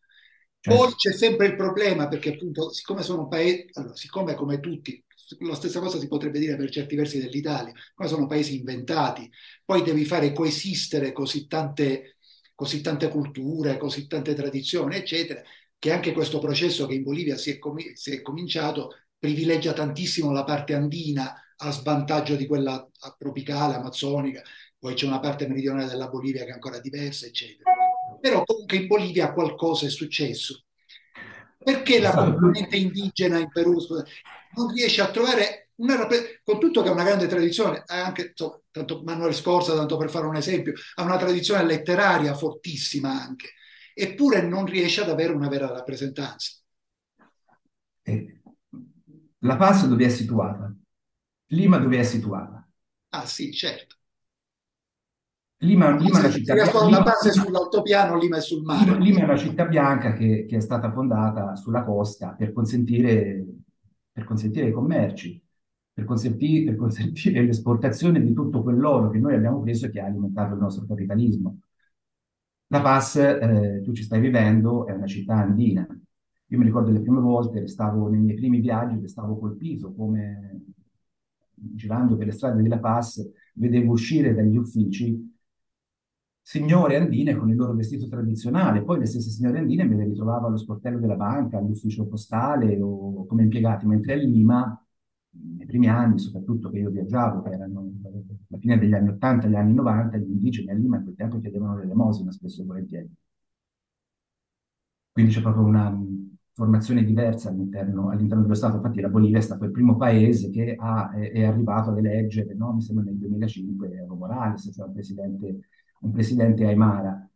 Certo. 0.59 0.79
Poi 0.79 0.93
c'è 0.95 1.11
sempre 1.11 1.47
il 1.47 1.55
problema 1.55 2.07
perché 2.07 2.31
appunto 2.31 2.71
siccome 2.71 3.03
sono 3.03 3.27
paesi, 3.27 3.65
allora, 3.73 3.95
siccome 3.95 4.33
come 4.33 4.59
tutti, 4.59 5.03
la 5.39 5.55
stessa 5.55 5.79
cosa 5.79 5.99
si 5.99 6.07
potrebbe 6.07 6.39
dire 6.39 6.55
per 6.55 6.71
certi 6.71 6.95
versi 6.95 7.19
dell'Italia, 7.19 7.73
ma 7.95 8.07
sono 8.07 8.27
paesi 8.27 8.57
inventati, 8.57 9.29
poi 9.65 9.83
devi 9.83 10.05
fare 10.05 10.31
coesistere 10.31 11.11
così 11.11 11.47
tante, 11.47 12.17
così 12.55 12.81
tante 12.81 13.09
culture, 13.09 13.77
così 13.77 14.07
tante 14.07 14.33
tradizioni, 14.33 14.95
eccetera, 14.95 15.41
che 15.77 15.91
anche 15.91 16.13
questo 16.13 16.39
processo 16.39 16.87
che 16.87 16.93
in 16.95 17.03
Bolivia 17.03 17.37
si 17.37 17.51
è, 17.51 17.59
com- 17.59 17.93
si 17.93 18.11
è 18.11 18.21
cominciato 18.21 18.91
privilegia 19.23 19.71
tantissimo 19.71 20.33
la 20.33 20.43
parte 20.43 20.73
andina 20.73 21.41
a 21.55 21.71
svantaggio 21.71 22.35
di 22.35 22.45
quella 22.45 22.85
tropicale, 23.17 23.75
amazzonica, 23.75 24.41
poi 24.77 24.95
c'è 24.95 25.05
una 25.05 25.21
parte 25.21 25.47
meridionale 25.47 25.87
della 25.87 26.09
Bolivia 26.09 26.43
che 26.43 26.49
è 26.49 26.53
ancora 26.53 26.81
diversa, 26.81 27.25
eccetera. 27.25 27.71
Però 28.19 28.43
comunque 28.43 28.75
in 28.75 28.87
Bolivia 28.87 29.31
qualcosa 29.31 29.85
è 29.85 29.89
successo. 29.89 30.65
Perché 31.57 32.01
la 32.01 32.11
componente 32.11 32.75
indigena 32.75 33.37
in 33.37 33.47
Perù 33.47 33.77
non 34.57 34.73
riesce 34.73 34.99
a 34.99 35.09
trovare 35.09 35.69
una 35.75 36.05
con 36.43 36.59
tutto 36.59 36.83
che 36.83 36.89
ha 36.89 36.91
una 36.91 37.05
grande 37.05 37.27
tradizione, 37.27 37.83
anche 37.85 38.27
insomma, 38.27 38.59
tanto 38.71 39.03
Manuel 39.03 39.33
Scorza, 39.33 39.73
tanto 39.73 39.95
per 39.95 40.09
fare 40.09 40.25
un 40.25 40.35
esempio, 40.35 40.73
ha 40.95 41.03
una 41.03 41.17
tradizione 41.17 41.63
letteraria 41.63 42.33
fortissima 42.33 43.09
anche, 43.09 43.51
eppure 43.93 44.41
non 44.41 44.65
riesce 44.65 44.99
ad 44.99 45.09
avere 45.09 45.31
una 45.31 45.47
vera 45.47 45.67
rappresentanza. 45.67 46.57
Eh, 48.03 48.42
la 49.43 49.55
Paz 49.57 49.87
dove 49.87 50.05
è 50.05 50.09
situata? 50.09 50.73
Lima 51.47 51.77
dove 51.77 51.99
è 51.99 52.03
situata? 52.03 52.67
Ah 53.09 53.25
sì, 53.25 53.51
certo. 53.51 53.95
Lima, 55.57 55.95
Lima, 55.95 56.17
è 56.17 56.19
una 56.19 56.29
città 56.29 56.53
bianca. 56.53 56.89
La 56.89 57.01
base 57.01 57.31
sull'altopiano, 57.31 58.17
Lima 58.17 58.37
è 58.37 58.41
sul 58.41 58.63
mare. 58.63 58.99
Lima 58.99 59.19
è 59.19 59.23
una 59.23 59.37
città 59.37 59.65
bianca 59.65 60.13
che, 60.13 60.45
che, 60.45 60.57
è 60.57 60.59
stata 60.59 60.91
fondata 60.91 61.55
sulla 61.55 61.83
costa 61.83 62.33
per 62.33 62.51
consentire, 62.51 63.45
per 64.11 64.25
consentire 64.25 64.67
i 64.67 64.71
commerci, 64.71 65.41
per 65.93 66.05
consentire, 66.05 66.65
per 66.65 66.75
consentire 66.75 67.43
l'esportazione 67.43 68.21
di 68.21 68.33
tutto 68.33 68.61
quell'oro 68.61 69.09
che 69.09 69.19
noi 69.19 69.35
abbiamo 69.35 69.61
preso 69.61 69.85
e 69.85 69.91
che 69.91 70.01
ha 70.01 70.05
alimentato 70.05 70.53
il 70.53 70.59
nostro 70.59 70.85
capitalismo. 70.85 71.59
La 72.67 72.81
Paz, 72.81 73.15
eh, 73.17 73.81
tu 73.83 73.93
ci 73.93 74.03
stai 74.03 74.19
vivendo, 74.19 74.85
è 74.87 74.93
una 74.93 75.05
città 75.05 75.35
andina. 75.35 75.87
Io 76.53 76.59
mi 76.59 76.65
ricordo 76.65 76.91
le 76.91 77.01
prime 77.01 77.19
volte, 77.19 77.67
stavo 77.67 78.07
nei 78.09 78.19
miei 78.21 78.35
primi 78.35 78.59
viaggi, 78.59 79.07
stavo 79.07 79.39
colpito 79.39 79.91
come 79.91 80.61
girando 81.51 82.15
per 82.15 82.27
le 82.27 82.31
strade 82.31 82.61
di 82.61 82.67
La 82.67 82.77
Paz, 82.77 83.27
vedevo 83.55 83.93
uscire 83.93 84.35
dagli 84.35 84.55
uffici 84.55 85.31
signore 86.41 86.97
andine 86.97 87.35
con 87.35 87.49
il 87.49 87.55
loro 87.55 87.73
vestito 87.73 88.07
tradizionale, 88.07 88.83
poi 88.83 88.99
le 88.99 89.07
stesse 89.07 89.31
signore 89.31 89.57
andine 89.57 89.83
me 89.85 89.95
le 89.95 90.03
ritrovavo 90.05 90.45
allo 90.45 90.57
sportello 90.57 90.99
della 90.99 91.15
banca, 91.15 91.57
all'ufficio 91.57 92.05
postale 92.05 92.79
o 92.79 93.25
come 93.25 93.41
impiegati, 93.43 93.87
mentre 93.87 94.13
a 94.13 94.17
Lima, 94.17 94.85
nei 95.31 95.65
primi 95.65 95.87
anni, 95.89 96.19
soprattutto 96.19 96.69
che 96.69 96.77
io 96.77 96.91
viaggiavo, 96.91 97.41
che 97.41 97.49
erano 97.49 97.89
la 98.49 98.57
fine 98.59 98.77
degli 98.77 98.93
anni 98.93 99.09
80, 99.09 99.47
gli 99.47 99.55
anni 99.55 99.73
90, 99.73 100.17
gli 100.17 100.29
indigeni 100.29 100.69
a 100.69 100.75
Lima 100.75 100.97
in 100.97 101.03
quel 101.03 101.15
tempo 101.15 101.39
chiedevano 101.39 101.77
l'elemosina 101.77 102.31
spesso 102.31 102.61
e 102.61 102.65
volentieri. 102.65 103.09
Quindi 105.11 105.31
c'è 105.31 105.41
proprio 105.41 105.63
una 105.63 105.89
formazione 106.53 107.03
diversa 107.03 107.49
all'interno, 107.49 108.09
all'interno, 108.09 108.43
dello 108.43 108.53
Stato. 108.53 108.75
Infatti 108.75 109.01
la 109.01 109.09
Bolivia 109.09 109.39
è 109.39 109.41
stato 109.41 109.65
il 109.65 109.71
primo 109.71 109.95
paese 109.97 110.49
che 110.49 110.75
ha, 110.77 111.11
è, 111.11 111.31
è, 111.31 111.43
arrivato 111.43 111.89
ad 111.89 111.97
eleggere, 111.97 112.53
no? 112.53 112.73
mi 112.73 112.81
sembra 112.81 113.05
nel 113.05 113.17
2005, 113.17 113.91
Evo 113.91 114.15
Morales, 114.15 114.71
cioè 114.73 114.87
un 114.87 114.93
presidente 114.93 115.59
un 116.03 116.11
presidente 116.11 116.65
Aymara. 116.65 117.27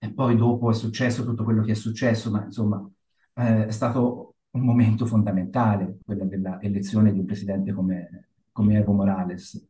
E 0.00 0.12
poi 0.12 0.36
dopo 0.36 0.70
è 0.70 0.74
successo 0.74 1.24
tutto 1.24 1.42
quello 1.42 1.62
che 1.62 1.72
è 1.72 1.74
successo, 1.74 2.30
ma 2.30 2.44
insomma 2.44 2.88
eh, 3.34 3.66
è 3.66 3.70
stato 3.70 4.36
un 4.50 4.62
momento 4.62 5.06
fondamentale 5.06 5.98
quello 6.04 6.24
dell'elezione 6.24 7.12
di 7.12 7.18
un 7.18 7.24
presidente 7.24 7.72
come, 7.72 8.28
come 8.52 8.78
Evo 8.78 8.92
Morales. 8.92 9.66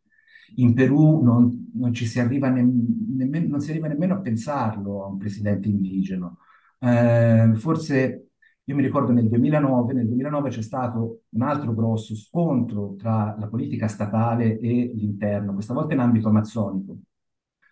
In 0.57 0.75
Perù 0.75 1.23
non, 1.23 1.71
non 1.75 1.93
ci 1.95 2.07
si 2.07 2.21
arriva, 2.21 2.49
ne, 2.51 2.63
nemmeno, 2.63 3.49
non 3.49 3.61
si 3.61 3.71
arriva 3.71 3.89
nemmeno 3.89 4.15
a 4.15 4.21
pensarlo 4.21 5.05
a 5.05 5.09
un 5.09 5.19
presidente 5.19 5.69
indigeno. 5.69 6.39
Eh, 6.79 7.53
forse 7.55 8.28
io 8.69 8.75
mi 8.75 8.83
ricordo 8.83 9.13
nel 9.13 9.29
2009, 9.29 9.95
nel 9.95 10.07
2009 10.07 10.51
c'è 10.51 10.61
stato 10.61 11.23
un 11.31 11.41
altro 11.43 11.73
grosso 11.73 12.15
scontro 12.15 12.97
tra 12.99 13.35
la 13.39 13.47
politica 13.47 13.89
statale 13.89 14.59
e 14.59 14.93
l'interno, 14.95 15.55
questa 15.55 15.73
volta 15.73 15.95
in 15.95 16.01
ambito 16.01 16.29
amazzonico. 16.29 16.99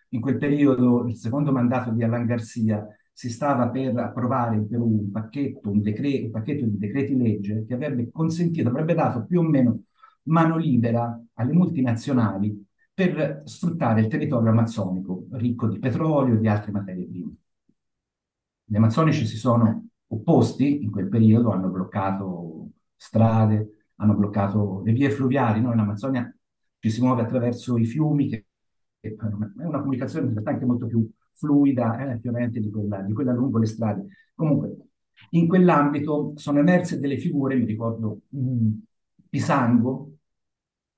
In 0.09 0.21
quel 0.21 0.37
periodo, 0.39 1.05
il 1.05 1.15
secondo 1.15 1.51
mandato 1.51 1.91
di 1.91 2.03
Alan 2.03 2.25
Garcia, 2.25 2.87
si 3.13 3.29
stava 3.29 3.69
per 3.69 3.95
approvare 3.95 4.55
in 4.55 4.67
Perù 4.67 4.85
un 4.87 5.11
pacchetto, 5.11 5.69
un, 5.69 5.81
decre- 5.81 6.23
un 6.23 6.31
pacchetto 6.31 6.65
di 6.65 6.77
decreti 6.79 7.15
legge 7.15 7.65
che 7.67 7.75
avrebbe 7.75 8.09
consentito, 8.11 8.69
avrebbe 8.69 8.95
dato 8.95 9.23
più 9.25 9.39
o 9.39 9.43
meno 9.43 9.81
mano 10.23 10.57
libera 10.57 11.19
alle 11.33 11.53
multinazionali 11.53 12.65
per 12.91 13.43
sfruttare 13.45 14.01
il 14.01 14.07
territorio 14.07 14.49
amazzonico, 14.49 15.27
ricco 15.33 15.67
di 15.67 15.77
petrolio 15.77 16.35
e 16.35 16.39
di 16.39 16.47
altre 16.47 16.71
materie 16.71 17.05
prime. 17.05 17.35
Gli 18.65 18.75
amazzonici 18.75 19.25
si 19.27 19.37
sono 19.37 19.87
opposti 20.07 20.83
in 20.83 20.91
quel 20.91 21.09
periodo, 21.09 21.51
hanno 21.51 21.69
bloccato 21.69 22.69
strade, 22.95 23.89
hanno 23.95 24.15
bloccato 24.15 24.81
le 24.83 24.91
vie 24.93 25.09
fluviali. 25.09 25.61
Noi 25.61 25.73
in 25.73 25.79
Amazzonia 25.79 26.33
ci 26.79 26.89
si 26.89 27.01
muove 27.01 27.21
attraverso 27.21 27.77
i 27.77 27.85
fiumi 27.85 28.27
che 28.27 28.45
è 28.99 29.15
una 29.63 29.79
comunicazione 29.79 30.27
in 30.27 30.33
realtà 30.33 30.51
anche 30.51 30.65
molto 30.65 30.85
più 30.87 31.09
fluida 31.33 32.13
eh, 32.13 32.19
fiorente 32.19 32.59
di 32.59 32.69
quella, 32.69 33.01
di 33.01 33.13
quella 33.13 33.33
lungo 33.33 33.59
le 33.59 33.65
strade. 33.65 34.07
Comunque, 34.35 34.77
in 35.31 35.47
quell'ambito 35.47 36.33
sono 36.35 36.59
emerse 36.59 36.99
delle 36.99 37.17
figure, 37.17 37.55
mi 37.55 37.65
ricordo 37.65 38.21
mh, 38.29 38.39
mm, 38.39 38.71
Pisango, 39.29 40.11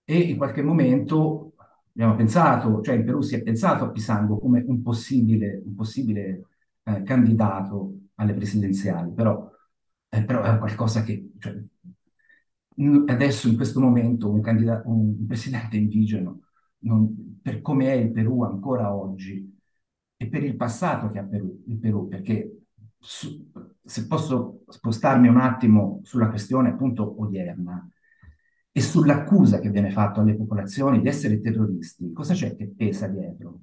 e 0.03 0.17
in 0.19 0.37
qualche 0.37 0.61
momento 0.63 1.53
abbiamo 1.91 2.15
pensato, 2.15 2.81
cioè 2.81 2.95
in 2.95 3.05
Perù 3.05 3.21
si 3.21 3.35
è 3.35 3.43
pensato 3.43 3.83
a 3.83 3.91
Pisango 3.91 4.39
come 4.39 4.63
un 4.65 4.81
possibile, 4.81 5.61
un 5.63 5.75
possibile 5.75 6.45
eh, 6.83 7.03
candidato 7.03 7.93
alle 8.19 8.33
presidenziali, 8.33 9.11
però, 9.13 9.49
eh, 10.09 10.23
però 10.23 10.43
è 10.43 10.57
qualcosa 10.57 11.03
che 11.03 11.31
cioè, 11.39 11.55
adesso 13.07 13.47
in 13.47 13.55
questo 13.55 13.79
momento 13.79 14.29
un, 14.31 14.41
candidato, 14.41 14.89
un 14.89 15.25
presidente 15.25 15.77
indigeno 15.77 16.41
non, 16.79 17.39
per 17.41 17.61
come 17.61 17.87
è 17.87 17.93
il 17.93 18.11
Perù 18.11 18.43
ancora 18.43 18.93
oggi 18.93 19.57
e 20.15 20.27
per 20.27 20.43
il 20.43 20.55
passato 20.55 21.09
che 21.11 21.19
ha 21.19 21.23
Perù, 21.23 21.63
il 21.67 21.77
Perù, 21.77 22.07
perché 22.07 22.63
su, 22.97 23.49
se 23.83 24.07
posso 24.07 24.63
spostarmi 24.67 25.27
un 25.27 25.37
attimo 25.37 26.01
sulla 26.03 26.29
questione 26.29 26.69
appunto 26.69 27.21
odierna 27.21 27.89
e 28.71 28.81
sull'accusa 28.81 29.59
che 29.59 29.69
viene 29.69 29.91
fatta 29.91 30.21
alle 30.21 30.35
popolazioni 30.35 31.01
di 31.01 31.07
essere 31.07 31.41
terroristi, 31.41 32.11
cosa 32.13 32.33
c'è 32.33 32.55
che 32.55 32.67
pesa 32.67 33.07
dietro? 33.07 33.61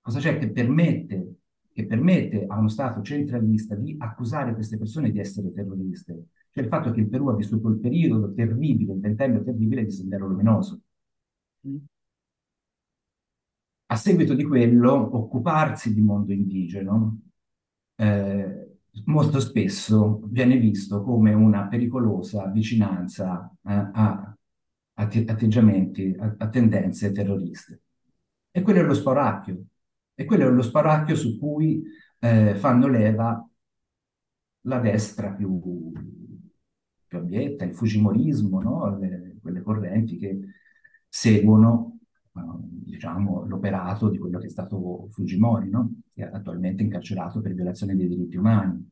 Cosa 0.00 0.20
c'è 0.20 0.38
che 0.38 0.50
permette, 0.50 1.34
che 1.78 1.86
permette 1.86 2.44
a 2.48 2.58
uno 2.58 2.68
Stato 2.68 3.02
centralista 3.02 3.76
di 3.76 3.94
accusare 3.98 4.54
queste 4.54 4.78
persone 4.78 5.10
di 5.10 5.20
essere 5.20 5.52
terroriste? 5.52 6.24
Cioè 6.50 6.64
il 6.64 6.70
fatto 6.70 6.90
che 6.90 7.00
il 7.00 7.08
Perù 7.08 7.28
ha 7.28 7.36
vissuto 7.36 7.68
il 7.68 7.78
periodo 7.78 8.32
terribile, 8.32 8.94
il 8.94 9.00
ventennio 9.00 9.42
terribile 9.44 9.84
di 9.84 9.90
Sendero 9.92 10.26
Luminoso. 10.26 10.80
Mm 11.66 11.76
a 13.90 13.96
seguito 13.96 14.34
di 14.34 14.44
quello, 14.44 15.16
occuparsi 15.16 15.94
di 15.94 16.00
mondo 16.02 16.32
indigeno 16.32 17.20
eh, 17.96 18.78
molto 19.06 19.40
spesso 19.40 20.20
viene 20.26 20.58
visto 20.58 21.02
come 21.02 21.32
una 21.32 21.66
pericolosa 21.68 22.46
vicinanza 22.48 23.50
eh, 23.62 23.72
a, 23.92 24.36
atteggiamenti, 24.94 26.14
a, 26.18 26.34
a, 26.36 26.48
tendenze 26.48 27.12
terroriste. 27.12 27.82
E 28.50 28.60
quello 28.62 28.80
è 28.80 28.82
lo 28.82 28.94
spauracchio. 28.94 29.64
E 30.20 30.24
quello 30.24 30.48
è 30.48 30.50
lo 30.50 30.62
spauracchio 30.62 31.14
su 31.14 31.38
cui 31.38 31.80
eh, 32.18 32.56
fanno 32.56 32.88
leva 32.88 33.48
la 34.62 34.78
destra 34.80 35.30
più, 35.30 35.92
più 37.06 37.18
abietta, 37.18 37.64
il 37.64 37.72
fujimorismo, 37.72 38.60
no? 38.60 38.98
Le, 38.98 39.36
quelle 39.40 39.62
correnti 39.62 40.18
che 40.18 40.40
seguono 41.08 41.98
diciamo, 42.32 43.44
l'operato 43.46 44.08
di 44.08 44.18
quello 44.18 44.38
che 44.38 44.46
è 44.46 44.50
stato 44.50 45.08
Fujimori, 45.12 45.70
no? 45.70 46.00
che 46.12 46.24
è 46.24 46.30
attualmente 46.32 46.82
incarcerato 46.82 47.40
per 47.40 47.54
violazione 47.54 47.94
dei 47.94 48.08
diritti 48.08 48.36
umani. 48.36 48.90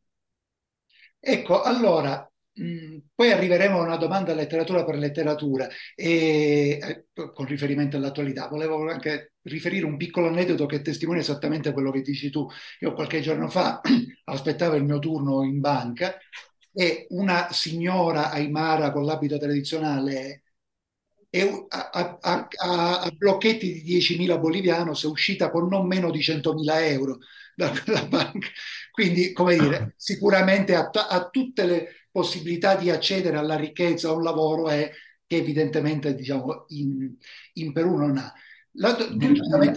Ecco, 1.18 1.62
allora, 1.62 2.30
mh, 2.52 2.98
poi 3.14 3.32
arriveremo 3.32 3.78
a 3.78 3.82
una 3.82 3.96
domanda 3.96 4.32
letteratura 4.32 4.84
per 4.84 4.96
letteratura 4.96 5.66
e, 5.96 6.78
eh, 6.80 7.32
con 7.32 7.46
riferimento 7.46 7.96
all'attualità. 7.96 8.46
Volevo 8.48 8.88
anche 8.88 9.32
riferire 9.46 9.84
un 9.84 9.96
piccolo 9.96 10.28
aneddoto 10.28 10.66
che 10.66 10.82
testimonia 10.82 11.22
esattamente 11.22 11.72
quello 11.72 11.90
che 11.90 12.02
dici 12.02 12.30
tu. 12.30 12.48
Io 12.80 12.92
qualche 12.92 13.20
giorno 13.20 13.48
fa 13.48 13.80
aspettavo 14.24 14.76
il 14.76 14.84
mio 14.84 14.98
turno 14.98 15.42
in 15.42 15.60
banca 15.60 16.16
e 16.72 17.06
una 17.10 17.52
signora 17.52 18.30
Aymara 18.30 18.92
con 18.92 19.04
l'abito 19.04 19.38
tradizionale 19.38 20.42
e 21.30 21.66
a, 21.68 21.90
a, 21.90 22.18
a, 22.20 23.00
a 23.00 23.10
blocchetti 23.10 23.82
di 23.82 23.82
10.000 23.82 24.38
bolivianos 24.38 25.04
è 25.04 25.06
uscita 25.06 25.50
con 25.50 25.68
non 25.68 25.86
meno 25.86 26.10
di 26.10 26.20
100.000 26.20 26.88
euro 26.90 27.18
da 27.54 27.70
quella 27.70 28.04
banca. 28.06 28.48
Quindi, 28.90 29.32
come 29.32 29.56
dire, 29.56 29.94
sicuramente 29.96 30.74
ha, 30.74 30.90
ha 30.90 31.28
tutte 31.28 31.64
le 31.66 31.88
possibilità 32.10 32.76
di 32.76 32.90
accedere 32.90 33.36
alla 33.36 33.56
ricchezza, 33.56 34.08
a 34.08 34.12
un 34.12 34.22
lavoro 34.22 34.68
è, 34.68 34.90
che 35.26 35.36
evidentemente 35.36 36.14
diciamo, 36.14 36.64
in, 36.68 37.14
in 37.54 37.72
Perù 37.72 37.96
non 37.96 38.16
ha. 38.18 38.32
Nella, 38.76 38.96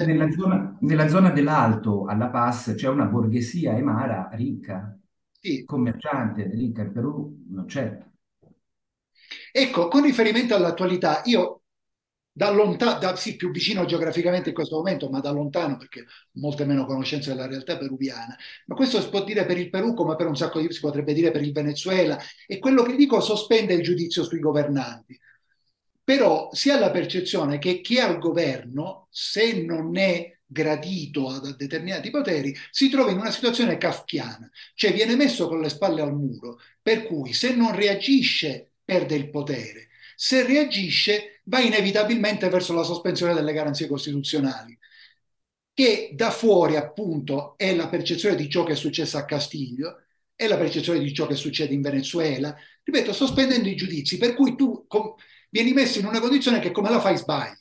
nella, 0.06 0.30
zona, 0.32 0.78
nella, 0.82 1.08
zona, 1.08 1.30
dell'Alto, 1.30 2.06
alla 2.06 2.28
Paz, 2.28 2.74
c'è 2.76 2.90
una 2.90 3.06
borghesia 3.06 3.78
emara 3.78 4.30
ricca, 4.34 4.98
sì. 5.40 5.64
commerciante, 5.64 6.50
ricca, 6.50 6.82
in 6.82 6.92
Perù 6.92 7.46
non 7.50 7.66
c'è. 7.66 7.98
Ecco, 9.52 9.88
con 9.88 10.04
riferimento 10.04 10.54
all'attualità, 10.54 11.22
io 11.26 11.62
da 12.32 12.52
lontano, 12.52 13.00
da, 13.00 13.16
sì, 13.16 13.36
più 13.36 13.52
vicino 13.52 13.86
geograficamente 13.86 14.50
in 14.50 14.56
questo 14.56 14.76
momento, 14.76 15.10
ma 15.10 15.20
da 15.20 15.32
lontano 15.32 15.78
perché 15.78 16.02
ho 16.02 16.40
molte 16.40 16.66
meno 16.66 16.86
conoscenze 16.86 17.30
della 17.30 17.48
realtà 17.48 17.78
peruviana, 17.78 18.36
ma 18.66 18.76
questo 18.76 19.02
si 19.02 19.10
può 19.10 19.24
dire 19.24 19.46
per 19.46 19.58
il 19.58 19.70
Perù 19.70 19.94
come 19.94 20.16
per 20.16 20.28
un 20.28 20.36
sacco 20.36 20.60
di 20.60 20.72
si 20.72 20.80
potrebbe 20.80 21.14
dire 21.14 21.32
per 21.32 21.42
il 21.42 21.52
Venezuela, 21.52 22.18
e 22.48 22.60
quello 22.60 22.84
che 22.84 22.96
dico 22.96 23.20
sospende 23.22 23.74
il 23.74 23.84
giudizio 23.84 24.24
sui 24.24 24.40
governanti. 24.40 25.20
Però 26.10 26.50
si 26.54 26.72
ha 26.72 26.80
la 26.80 26.90
percezione 26.90 27.60
che 27.60 27.82
chi 27.82 28.00
ha 28.00 28.08
il 28.08 28.18
governo, 28.18 29.10
se 29.12 29.62
non 29.62 29.96
è 29.96 30.40
gradito 30.44 31.30
a 31.30 31.54
determinati 31.56 32.10
poteri, 32.10 32.52
si 32.72 32.90
trova 32.90 33.12
in 33.12 33.20
una 33.20 33.30
situazione 33.30 33.78
kafkiana, 33.78 34.50
cioè 34.74 34.92
viene 34.92 35.16
messo 35.16 35.48
con 35.48 35.62
le 35.62 35.70
spalle 35.70 36.02
al 36.02 36.16
muro, 36.16 36.58
per 36.82 37.06
cui 37.06 37.34
se 37.34 37.54
non 37.54 37.76
reagisce 37.76 38.72
perde 38.84 39.14
il 39.14 39.30
potere, 39.30 39.90
se 40.16 40.44
reagisce 40.48 41.42
va 41.44 41.60
inevitabilmente 41.60 42.50
verso 42.50 42.74
la 42.74 42.82
sospensione 42.82 43.36
delle 43.36 43.54
garanzie 43.54 43.86
costituzionali, 43.86 44.76
che 45.76 46.10
da 46.16 46.32
fuori 46.32 46.76
appunto 46.76 47.54
è 47.56 47.76
la 47.76 47.88
percezione 47.88 48.36
di 48.36 48.50
ciò 48.50 48.64
che 48.64 48.72
è 48.72 48.76
successo 48.76 49.20
a 49.20 49.26
Castiglio, 49.26 50.06
è 50.36 50.48
la 50.48 50.58
percezione 50.58 50.98
di 50.98 51.14
ciò 51.14 51.28
che 51.28 51.36
succede 51.36 51.76
in 51.76 51.82
Venezuela, 51.82 52.56
ripeto, 52.84 53.14
sospendendo 53.14 53.68
i 53.68 53.76
giudizi, 53.76 54.18
per 54.18 54.34
cui 54.34 54.56
tu 54.56 54.86
com- 54.88 55.14
vieni 55.50 55.74
messo 55.74 56.00
in 56.00 56.06
una 56.06 56.20
condizione 56.20 56.60
che 56.60 56.72
come 56.72 56.90
la 56.90 57.00
fai 57.00 57.18
sbagli. 57.18 57.58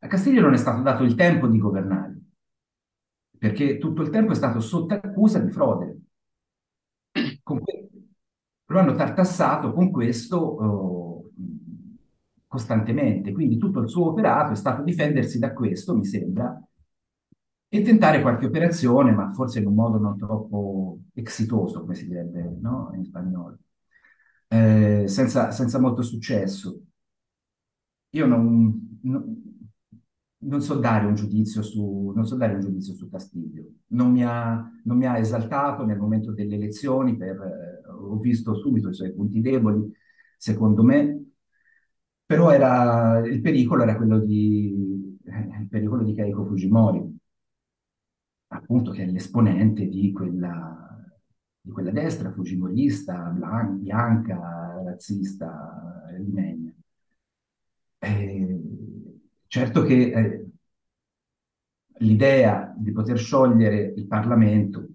A 0.00 0.06
Castiglio 0.08 0.40
non 0.40 0.54
è 0.54 0.56
stato 0.56 0.82
dato 0.82 1.02
il 1.04 1.14
tempo 1.14 1.46
di 1.46 1.58
governare, 1.58 2.20
perché 3.38 3.78
tutto 3.78 4.02
il 4.02 4.10
tempo 4.10 4.32
è 4.32 4.34
stato 4.34 4.60
sotto 4.60 4.94
accusa 4.94 5.38
di 5.38 5.50
frode. 5.50 6.00
lo 8.66 8.78
hanno 8.78 8.94
tartassato 8.94 9.72
con 9.72 9.90
questo 9.90 10.36
oh, 10.36 11.30
costantemente, 12.46 13.32
quindi 13.32 13.56
tutto 13.56 13.80
il 13.80 13.88
suo 13.88 14.10
operato 14.10 14.52
è 14.52 14.56
stato 14.56 14.82
difendersi 14.82 15.38
da 15.38 15.52
questo, 15.52 15.96
mi 15.96 16.04
sembra, 16.04 16.62
e 17.68 17.80
tentare 17.80 18.20
qualche 18.20 18.46
operazione, 18.46 19.12
ma 19.12 19.32
forse 19.32 19.58
in 19.60 19.66
un 19.66 19.74
modo 19.74 19.98
non 19.98 20.18
troppo 20.18 20.98
exitoso, 21.14 21.80
come 21.80 21.94
si 21.94 22.06
direbbe 22.06 22.58
no? 22.60 22.90
in 22.94 23.04
spagnolo, 23.04 23.56
eh, 24.52 25.08
senza, 25.08 25.50
senza 25.50 25.78
molto 25.80 26.02
successo. 26.02 26.82
Io 28.10 28.26
non, 28.26 28.98
non, 29.02 29.42
non 30.38 30.60
so 30.60 30.74
dare 30.78 31.06
un 31.06 31.14
giudizio 31.14 31.62
su, 31.62 32.12
non 32.14 32.26
so 32.26 32.36
dare 32.36 32.54
un 32.54 32.60
giudizio 32.60 32.94
su 32.94 33.08
Castiglio. 33.08 33.64
Non 33.88 34.10
mi 34.12 34.24
ha, 34.24 34.70
non 34.84 34.96
mi 34.98 35.06
ha 35.06 35.18
esaltato 35.18 35.84
nel 35.84 35.98
momento 35.98 36.32
delle 36.32 36.56
elezioni, 36.56 37.16
per, 37.16 37.36
eh, 37.40 37.88
ho 37.88 38.18
visto 38.18 38.54
subito 38.54 38.90
i 38.90 38.94
suoi 38.94 39.14
punti 39.14 39.40
deboli, 39.40 39.90
secondo 40.36 40.82
me, 40.82 41.24
però 42.26 42.50
era, 42.50 43.18
il 43.26 43.40
pericolo 43.40 43.82
era 43.82 43.96
quello 43.96 44.18
di, 44.20 45.18
eh, 45.24 45.60
il 45.60 45.68
pericolo 45.68 46.02
di 46.02 46.14
Keiko 46.14 46.44
Fujimori, 46.44 47.18
appunto 48.48 48.90
che 48.92 49.02
è 49.04 49.06
l'esponente 49.06 49.86
di 49.88 50.12
quella, 50.12 50.91
di 51.62 51.70
quella 51.70 51.90
destra 51.92 52.32
fujimorista, 52.32 53.32
bianca, 53.78 54.82
razzista, 54.84 56.10
limeña. 56.18 56.72
Eh, 57.98 58.60
certo 59.46 59.82
che 59.82 60.12
eh, 60.12 60.46
l'idea 61.98 62.74
di 62.76 62.90
poter 62.92 63.16
sciogliere 63.18 63.92
il 63.96 64.06
Parlamento 64.06 64.88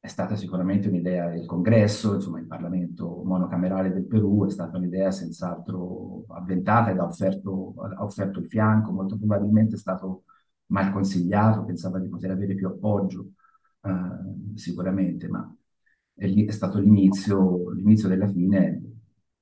è 0.00 0.08
stata 0.08 0.34
sicuramente 0.34 0.88
un'idea 0.88 1.28
del 1.28 1.46
Congresso, 1.46 2.14
insomma 2.14 2.40
il 2.40 2.46
Parlamento 2.46 3.22
monocamerale 3.24 3.92
del 3.92 4.04
Perù 4.06 4.44
è 4.46 4.50
stata 4.50 4.76
un'idea 4.76 5.12
senz'altro 5.12 6.24
avventata 6.28 6.90
ed 6.90 6.98
ha 6.98 7.04
offerto, 7.04 7.74
ha 7.78 8.02
offerto 8.02 8.40
il 8.40 8.48
fianco, 8.48 8.90
molto 8.90 9.16
probabilmente 9.16 9.76
è 9.76 9.78
stato 9.78 10.24
mal 10.66 10.90
consigliato, 10.92 11.64
pensava 11.64 12.00
di 12.00 12.08
poter 12.08 12.32
avere 12.32 12.54
più 12.54 12.66
appoggio, 12.66 13.32
eh, 13.82 14.56
sicuramente, 14.56 15.28
ma 15.28 15.54
è, 16.14 16.26
è 16.26 16.50
stato 16.50 16.78
l'inizio, 16.78 17.70
l'inizio 17.70 18.08
della 18.08 18.28
fine, 18.28 18.82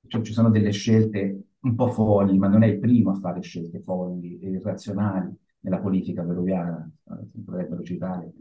cioè, 0.07 0.21
ci 0.21 0.33
sono 0.33 0.49
delle 0.49 0.71
scelte 0.71 1.43
un 1.61 1.75
po' 1.75 1.87
folli, 1.87 2.37
ma 2.37 2.47
non 2.47 2.63
è 2.63 2.67
il 2.67 2.79
primo 2.79 3.11
a 3.11 3.19
fare 3.19 3.41
scelte 3.41 3.81
folli 3.81 4.39
e 4.39 4.49
irrazionali 4.49 5.35
nella 5.61 5.79
politica 5.79 6.23
eh, 6.23 7.27
si 7.31 7.39
potrebbero 7.41 7.83
citare 7.83 8.33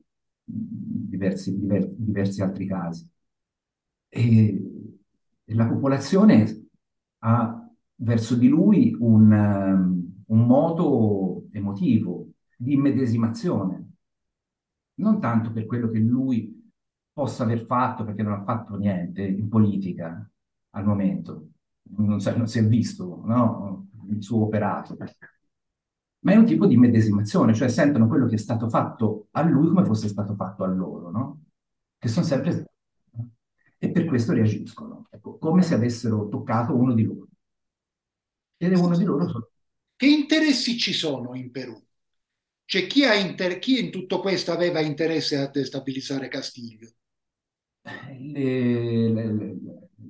diversi, 0.44 1.56
diver, 1.58 1.88
diversi 1.88 2.42
altri 2.42 2.66
casi. 2.66 3.08
E, 4.08 4.62
e, 5.44 5.54
la 5.54 5.66
popolazione 5.66 6.68
ha 7.18 7.70
verso 7.96 8.34
di 8.36 8.48
lui 8.48 8.96
un, 8.98 9.30
un 10.26 10.46
modo 10.46 11.46
emotivo 11.52 12.30
di 12.56 12.72
immedesimazione, 12.74 13.88
non 14.94 15.20
tanto 15.20 15.52
per 15.52 15.66
quello 15.66 15.88
che 15.90 15.98
lui 15.98 16.59
possa 17.12 17.42
aver 17.44 17.64
fatto, 17.66 18.04
perché 18.04 18.22
non 18.22 18.32
ha 18.32 18.44
fatto 18.44 18.76
niente 18.76 19.22
in 19.22 19.48
politica 19.48 20.28
al 20.70 20.84
momento, 20.84 21.50
non, 21.96 22.18
non 22.36 22.46
si 22.46 22.58
è 22.58 22.66
visto 22.66 23.22
no? 23.24 23.88
il 24.08 24.22
suo 24.22 24.44
operato, 24.44 24.96
ma 26.20 26.32
è 26.32 26.36
un 26.36 26.44
tipo 26.44 26.66
di 26.66 26.76
medesimazione, 26.76 27.54
cioè 27.54 27.68
sentono 27.68 28.06
quello 28.06 28.26
che 28.26 28.34
è 28.34 28.38
stato 28.38 28.68
fatto 28.68 29.28
a 29.32 29.42
lui 29.42 29.68
come 29.68 29.84
fosse 29.84 30.08
stato 30.08 30.34
fatto 30.34 30.64
a 30.64 30.68
loro, 30.68 31.10
no? 31.10 31.44
Che 31.98 32.08
sono 32.08 32.26
sempre... 32.26 32.66
E 33.82 33.90
per 33.90 34.04
questo 34.04 34.34
reagiscono, 34.34 35.06
ecco, 35.10 35.38
come 35.38 35.62
se 35.62 35.74
avessero 35.74 36.28
toccato 36.28 36.76
uno 36.76 36.92
di 36.92 37.04
loro. 37.04 37.28
Ed 38.58 38.72
è 38.72 38.76
uno 38.76 38.96
di 38.96 39.04
loro... 39.04 39.52
Che 39.96 40.06
interessi 40.06 40.76
ci 40.76 40.92
sono 40.92 41.34
in 41.34 41.50
Perù? 41.50 41.82
Cioè 42.66 42.86
chi, 42.86 43.02
inter... 43.04 43.58
chi 43.58 43.82
in 43.82 43.90
tutto 43.90 44.20
questo 44.20 44.52
aveva 44.52 44.80
interesse 44.80 45.38
a 45.38 45.48
destabilizzare 45.48 46.28
Castiglio? 46.28 46.92
Le, 47.82 49.08
le, 49.10 49.32
le, 49.32 49.58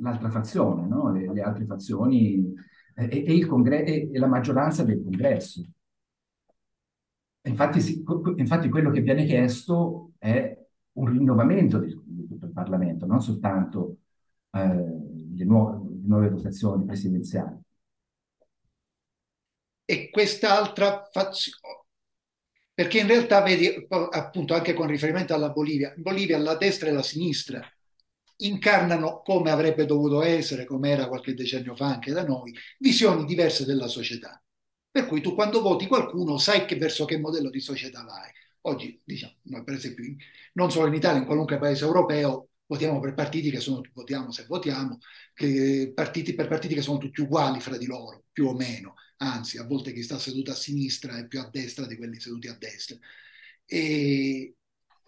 l'altra 0.00 0.28
fazione, 0.30 0.86
no? 0.86 1.12
le, 1.12 1.42
altre 1.42 1.64
fazioni 1.66 2.52
e, 2.94 3.24
e, 3.26 3.46
congre- 3.46 3.84
e 3.84 4.18
la 4.18 4.26
maggioranza 4.26 4.82
del 4.84 5.02
congresso. 5.02 5.62
Infatti, 7.42 7.80
sì, 7.80 8.04
infatti, 8.36 8.68
quello 8.68 8.90
che 8.90 9.00
viene 9.00 9.24
chiesto 9.24 10.12
è 10.18 10.56
un 10.92 11.06
rinnovamento 11.06 11.78
di, 11.78 11.98
di 12.04 12.38
Parlamento, 12.52 13.06
non 13.06 13.20
soltanto 13.20 13.98
eh, 14.50 14.58
le, 15.34 15.44
nuove, 15.44 15.88
le 15.88 16.06
nuove 16.06 16.28
votazioni 16.30 16.84
presidenziali. 16.84 17.58
E 19.84 20.10
quest'altra 20.10 21.08
fazione, 21.10 21.79
perché 22.80 23.00
in 23.00 23.08
realtà 23.08 23.42
vedi 23.42 23.86
appunto 23.90 24.54
anche 24.54 24.72
con 24.72 24.86
riferimento 24.86 25.34
alla 25.34 25.50
Bolivia, 25.50 25.92
in 25.94 26.00
Bolivia 26.00 26.38
la 26.38 26.54
destra 26.54 26.88
e 26.88 26.92
la 26.92 27.02
sinistra 27.02 27.62
incarnano 28.36 29.20
come 29.22 29.50
avrebbe 29.50 29.84
dovuto 29.84 30.22
essere, 30.22 30.64
come 30.64 30.88
era 30.88 31.06
qualche 31.06 31.34
decennio 31.34 31.76
fa 31.76 31.88
anche 31.88 32.10
da 32.10 32.24
noi, 32.24 32.54
visioni 32.78 33.26
diverse 33.26 33.66
della 33.66 33.86
società. 33.86 34.42
Per 34.90 35.04
cui 35.04 35.20
tu 35.20 35.34
quando 35.34 35.60
voti 35.60 35.86
qualcuno 35.86 36.38
sai 36.38 36.64
che 36.64 36.76
verso 36.76 37.04
che 37.04 37.18
modello 37.18 37.50
di 37.50 37.60
società 37.60 38.02
vai. 38.02 38.30
Oggi, 38.62 38.98
diciamo, 39.04 39.34
per 39.62 39.74
esempio, 39.74 40.16
non 40.54 40.70
solo 40.70 40.86
in 40.86 40.94
Italia, 40.94 41.20
in 41.20 41.26
qualunque 41.26 41.58
paese 41.58 41.84
europeo, 41.84 42.48
votiamo 42.64 42.98
per 42.98 43.12
partiti 43.12 43.50
che 43.50 43.60
sono, 43.60 43.82
votiamo 43.92 44.32
se 44.32 44.46
votiamo, 44.48 45.00
partiti, 45.92 46.34
per 46.34 46.48
partiti 46.48 46.72
che 46.72 46.80
sono 46.80 46.96
tutti 46.96 47.20
uguali 47.20 47.60
fra 47.60 47.76
di 47.76 47.84
loro, 47.84 48.24
più 48.32 48.46
o 48.46 48.54
meno. 48.54 48.94
Anzi, 49.22 49.58
a 49.58 49.64
volte 49.64 49.92
chi 49.92 50.02
sta 50.02 50.18
seduto 50.18 50.50
a 50.50 50.54
sinistra 50.54 51.18
è 51.18 51.26
più 51.26 51.40
a 51.40 51.48
destra 51.50 51.86
di 51.86 51.96
quelli 51.96 52.18
seduti 52.18 52.48
a 52.48 52.56
destra. 52.58 52.96
E 53.66 54.54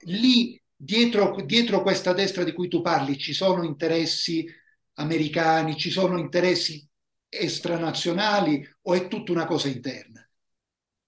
lì, 0.00 0.60
dietro, 0.76 1.34
dietro 1.46 1.80
questa 1.80 2.12
destra 2.12 2.44
di 2.44 2.52
cui 2.52 2.68
tu 2.68 2.82
parli, 2.82 3.16
ci 3.16 3.32
sono 3.32 3.62
interessi 3.62 4.46
americani, 4.94 5.76
ci 5.76 5.90
sono 5.90 6.18
interessi 6.18 6.86
estranazionali 7.26 8.62
o 8.82 8.92
è 8.92 9.08
tutta 9.08 9.32
una 9.32 9.46
cosa 9.46 9.68
interna? 9.68 10.28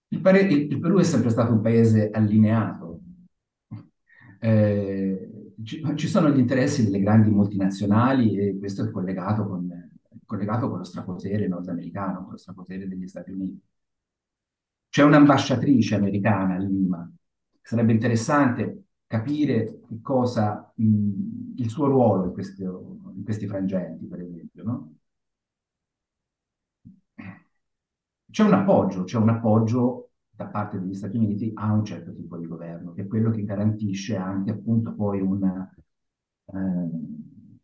Il, 0.09 0.21
pare- 0.23 0.41
il 0.41 0.79
Perù 0.79 0.99
è 0.99 1.05
sempre 1.05 1.29
stato 1.29 1.53
un 1.53 1.61
paese 1.61 2.09
allineato. 2.11 3.01
Eh, 4.41 5.53
ci, 5.63 5.83
ci, 5.97 6.09
sono 6.09 6.31
gli 6.31 6.39
interessi 6.39 6.85
delle 6.85 7.01
grandi 7.01 7.29
multinazionali 7.29 8.39
e 8.39 8.59
questo 8.59 8.85
è 8.85 8.91
collegato 8.91 9.47
con 9.47 9.84
collegato 10.25 10.69
con 10.69 10.79
lo 10.79 10.85
strapotere 10.85 11.47
nordamericano, 11.49 12.23
con 12.23 12.33
lo 12.33 12.39
strapotere 12.39 12.89
degli 12.89 13.07
Stati 13.09 13.31
Uniti. 13.31 13.61
C'è 14.89 15.03
un'ambasciatrice 15.03 15.97
americana 15.97 16.55
a 16.55 16.59
Lima. 16.59 17.11
Sarebbe 17.61 17.93
interessante 17.93 18.85
capire 19.07 19.81
cosa, 20.03 20.73
mh, 20.77 21.55
il 21.57 21.69
suo 21.69 21.87
ruolo 21.87 22.27
in, 22.27 22.33
questo, 22.33 23.01
in, 23.15 23.25
questi 23.25 23.47
frangenti, 23.47 24.07
per 24.07 24.21
esempio, 24.21 24.63
no? 24.65 24.95
C'è 28.31 28.43
un 28.43 28.53
appoggio, 28.53 29.05
c'è 29.05 29.17
un 29.17 29.29
appoggio 29.29 30.11
da 30.31 30.47
parte 30.47 30.79
degli 30.81 30.95
Stati 30.95 31.17
Uniti 31.17 31.53
a 31.55 31.73
un 31.73 31.85
certo 31.85 32.13
tipo 32.13 32.37
di 32.37 32.47
governo, 32.47 32.93
che 32.93 33.03
è 33.03 33.07
quello 33.07 33.31
che 33.31 33.45
garantisce 33.45 34.17
anche 34.17 34.51
appunto 34.51 34.93
poi 34.95 35.21
una, 35.21 35.73
eh, 36.47 36.89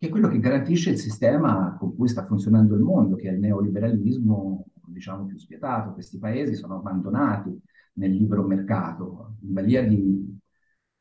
che 0.00 0.06
è 0.06 0.08
quello 0.08 0.28
che 0.28 0.40
garantisce 0.40 0.88
il 0.88 0.98
sistema 0.98 1.76
con 1.78 1.94
cui 1.94 2.08
sta 2.08 2.24
funzionando 2.24 2.74
il 2.74 2.80
mondo, 2.80 3.16
che 3.16 3.28
è 3.28 3.32
il 3.32 3.38
neoliberalismo, 3.38 4.64
diciamo, 4.86 5.26
più 5.26 5.36
spietato. 5.36 5.92
Questi 5.92 6.18
paesi 6.18 6.54
sono 6.54 6.76
abbandonati 6.76 7.54
nel 7.94 8.10
libero 8.10 8.42
mercato, 8.46 9.34
in 9.42 9.52
balia 9.52 9.86
di, 9.86 10.38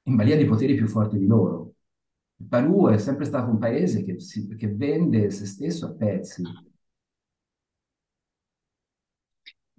in 0.04 0.16
balia 0.18 0.36
di 0.36 0.44
poteri 0.44 0.76
più 0.76 0.90
forti 0.90 1.18
di 1.18 1.28
loro. 1.28 1.76
Il 2.36 2.48
Perù 2.48 2.88
è 2.88 2.98
sempre 2.98 3.24
stato 3.24 3.50
un 3.50 3.58
paese 3.58 4.04
che, 4.04 4.20
si, 4.20 4.54
che 4.58 4.68
vende 4.76 5.30
se 5.30 5.46
stesso 5.46 5.86
a 5.86 5.94
pezzi, 5.94 6.44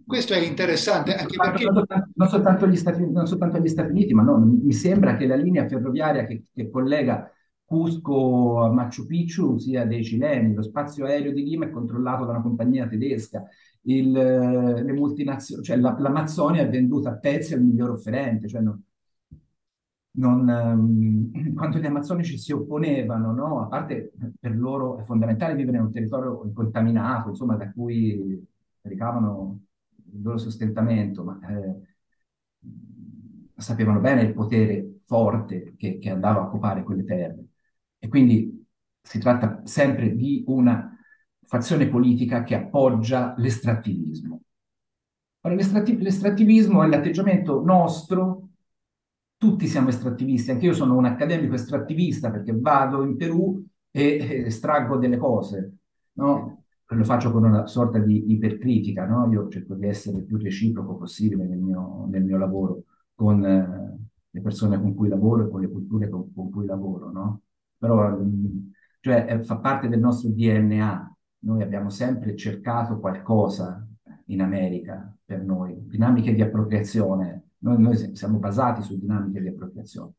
Questo 0.03 0.33
è 0.33 0.39
interessante 0.39 1.15
anche 1.15 1.37
non 1.37 1.47
perché... 1.47 1.65
Soltanto, 1.65 2.11
non, 2.15 2.29
soltanto 2.29 2.67
gli 2.67 2.77
Stati, 2.77 3.09
non 3.09 3.27
soltanto 3.27 3.59
gli 3.59 3.69
Stati 3.69 3.91
Uniti, 3.91 4.15
ma 4.15 4.23
no, 4.23 4.39
mi 4.39 4.73
sembra 4.73 5.17
che 5.17 5.27
la 5.27 5.37
linea 5.37 5.69
ferroviaria 5.69 6.25
che, 6.25 6.43
che 6.53 6.69
collega 6.69 7.31
Cusco 7.71 8.63
a 8.63 8.73
Machu 8.73 9.07
Picchu 9.07 9.57
sia 9.57 9.87
dei 9.87 10.03
cileni, 10.03 10.55
lo 10.55 10.63
spazio 10.63 11.05
aereo 11.05 11.31
di 11.33 11.45
Lima 11.45 11.67
è 11.67 11.71
controllato 11.71 12.25
da 12.25 12.33
una 12.33 12.43
compagnia 12.43 12.89
tedesca, 12.89 13.45
il, 13.83 14.11
le 14.11 14.93
multinazionali, 14.93 15.65
cioè 15.65 15.77
la, 15.77 15.97
l'Amazzonia 15.97 16.63
è 16.63 16.69
venduta 16.69 17.11
a 17.11 17.17
pezzi 17.17 17.55
al 17.55 17.63
miglior 17.63 17.91
offerente, 17.91 18.49
cioè 18.49 18.61
non, 18.61 18.83
non, 20.13 20.49
um, 21.31 21.55
quando 21.55 21.79
gli 21.79 21.87
amazzonici 21.87 22.39
si 22.39 22.51
opponevano, 22.53 23.33
no? 23.33 23.61
a 23.61 23.67
parte 23.67 24.11
per 24.41 24.57
loro 24.57 24.99
è 24.99 25.03
fondamentale 25.05 25.55
vivere 25.55 25.77
in 25.77 25.85
un 25.85 25.93
territorio 25.93 26.43
incontaminato, 26.45 27.29
insomma, 27.29 27.55
da 27.55 27.71
cui 27.71 28.45
ricavano 28.83 29.61
il 30.13 30.23
loro 30.23 30.39
sostentamento, 30.39 31.23
ma 31.23 31.39
eh, 31.49 31.77
sapevano 33.57 34.01
bene 34.01 34.23
il 34.23 34.33
potere 34.35 35.03
forte 35.05 35.75
che, 35.77 35.99
che 35.99 36.11
andava 36.11 36.41
a 36.41 36.47
occupare 36.47 36.83
quelle 36.83 37.05
terre. 37.05 37.45
E 38.01 38.09
quindi 38.09 38.67
si 39.01 39.19
tratta 39.21 39.61
sempre 39.65 40.17
di 40.17 40.43
una 40.49 40.97
fazione 41.43 41.89
politica 41.89 42.43
che 42.43 42.57
appoggia 42.57 43.35
l'estrattivismo. 43.37 44.41
Ora, 45.43 45.55
l'estrattivismo 45.55 46.83
è 46.83 46.89
l'atteggiamento 46.89 47.63
nostro, 47.63 48.49
tutti 49.37 49.67
siamo 49.67 49.89
estrattivisti, 49.89 50.51
anche 50.51 50.67
io 50.67 50.75
sono 50.75 50.97
un 50.97 51.07
accademico 51.07 51.55
estrattivista 51.55 52.31
perché 52.31 52.53
vado 52.55 53.03
in 53.05 53.17
Perù 53.17 53.65
e 53.91 54.45
estraggo 54.47 54.97
delle 54.99 55.17
cose, 55.17 55.77
no? 56.15 56.65
lo 56.87 57.05
faccio 57.05 57.31
con 57.31 57.45
una 57.45 57.67
sorta 57.67 57.99
di 57.99 58.33
ipercritica, 58.33 59.07
no? 59.07 59.31
Io 59.33 59.49
cerco 59.49 59.75
di 59.75 59.87
essere 59.87 60.19
il 60.19 60.25
più 60.25 60.39
reciproco 60.39 60.97
possibile 60.97 61.47
nel 61.47 61.59
mio, 61.59 62.07
nel 62.11 62.25
mio 62.25 62.37
lavoro 62.37 62.83
con 63.15 63.45
eh, 63.45 63.99
le 64.29 64.41
persone 64.41 64.79
con 64.81 64.95
cui 64.95 65.09
lavoro 65.09 65.47
e 65.47 65.51
con 65.51 65.61
le 65.61 65.69
culture 65.69 66.09
con, 66.09 66.33
con 66.35 66.51
cui 66.51 66.67
lavoro, 66.67 67.11
no? 67.11 67.43
Però, 67.81 68.11
mh, 68.11 68.73
cioè, 69.01 69.41
fa 69.43 69.59
parte 69.59 69.89
del 69.89 69.99
nostro 69.99 70.29
DNA. 70.29 71.17
Noi 71.43 71.63
abbiamo 71.63 71.89
sempre 71.89 72.37
cercato 72.37 73.01
qualcosa 73.01 73.87
in 74.27 74.43
America 74.43 75.13
per 75.25 75.43
noi, 75.43 75.75
dinamiche 75.89 76.35
di 76.35 76.43
appropriazione. 76.43 77.45
Noi, 77.59 77.81
noi 77.81 78.17
siamo 78.17 78.39
basati 78.39 78.83
su 78.83 78.99
dinamiche 78.99 79.41
di 79.41 79.49
appropriazione. 79.49 80.13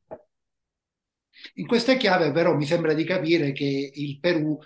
In 1.55 1.67
questa 1.67 1.95
chiave, 1.95 2.31
però, 2.31 2.55
mi 2.55 2.65
sembra 2.65 2.93
di 2.93 3.03
capire 3.03 3.51
che 3.51 3.91
il 3.93 4.19
Perù 4.19 4.57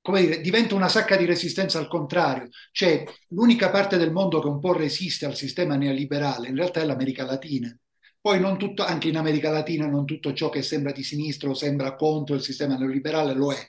come 0.00 0.20
dire, 0.20 0.40
diventa 0.40 0.74
una 0.74 0.88
sacca 0.88 1.16
di 1.16 1.26
resistenza 1.26 1.78
al 1.78 1.88
contrario, 1.88 2.48
cioè 2.72 3.04
l'unica 3.28 3.70
parte 3.70 3.98
del 3.98 4.12
mondo 4.12 4.40
che 4.40 4.48
un 4.48 4.58
po' 4.60 4.72
resiste 4.72 5.26
al 5.26 5.34
sistema 5.34 5.76
neoliberale 5.76 6.48
in 6.48 6.54
realtà 6.54 6.80
è 6.80 6.84
l'America 6.86 7.24
Latina. 7.24 7.76
Poi 8.20 8.40
non 8.40 8.58
tutto, 8.58 8.84
anche 8.84 9.08
in 9.08 9.16
America 9.16 9.50
Latina 9.50 9.86
non 9.86 10.04
tutto 10.04 10.32
ciò 10.34 10.48
che 10.50 10.62
sembra 10.62 10.92
di 10.92 11.02
sinistra 11.02 11.48
o 11.48 11.54
sembra 11.54 11.94
contro 11.96 12.34
il 12.34 12.42
sistema 12.42 12.76
neoliberale 12.76 13.32
lo 13.34 13.52
è, 13.52 13.66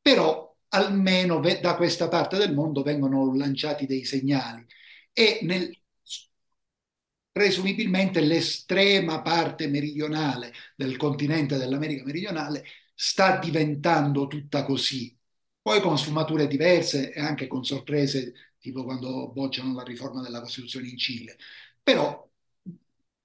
però 0.00 0.54
almeno 0.68 1.40
da 1.40 1.76
questa 1.76 2.08
parte 2.08 2.36
del 2.36 2.52
mondo 2.54 2.82
vengono 2.82 3.34
lanciati 3.34 3.86
dei 3.86 4.04
segnali. 4.04 4.66
E 5.12 5.38
nel, 5.42 5.70
presumibilmente 7.30 8.20
l'estrema 8.20 9.20
parte 9.22 9.66
meridionale 9.68 10.52
del 10.76 10.96
continente 10.96 11.56
dell'America 11.56 12.04
meridionale 12.04 12.64
sta 12.94 13.38
diventando 13.38 14.26
tutta 14.28 14.64
così. 14.64 15.16
Poi 15.60 15.80
con 15.80 15.98
sfumature 15.98 16.46
diverse 16.46 17.12
e 17.12 17.20
anche 17.20 17.46
con 17.46 17.64
sorprese, 17.64 18.34
tipo 18.58 18.84
quando 18.84 19.30
bocciano 19.32 19.74
la 19.74 19.82
riforma 19.82 20.22
della 20.22 20.40
Costituzione 20.40 20.88
in 20.88 20.98
Cile. 20.98 21.36
Però 21.82 22.28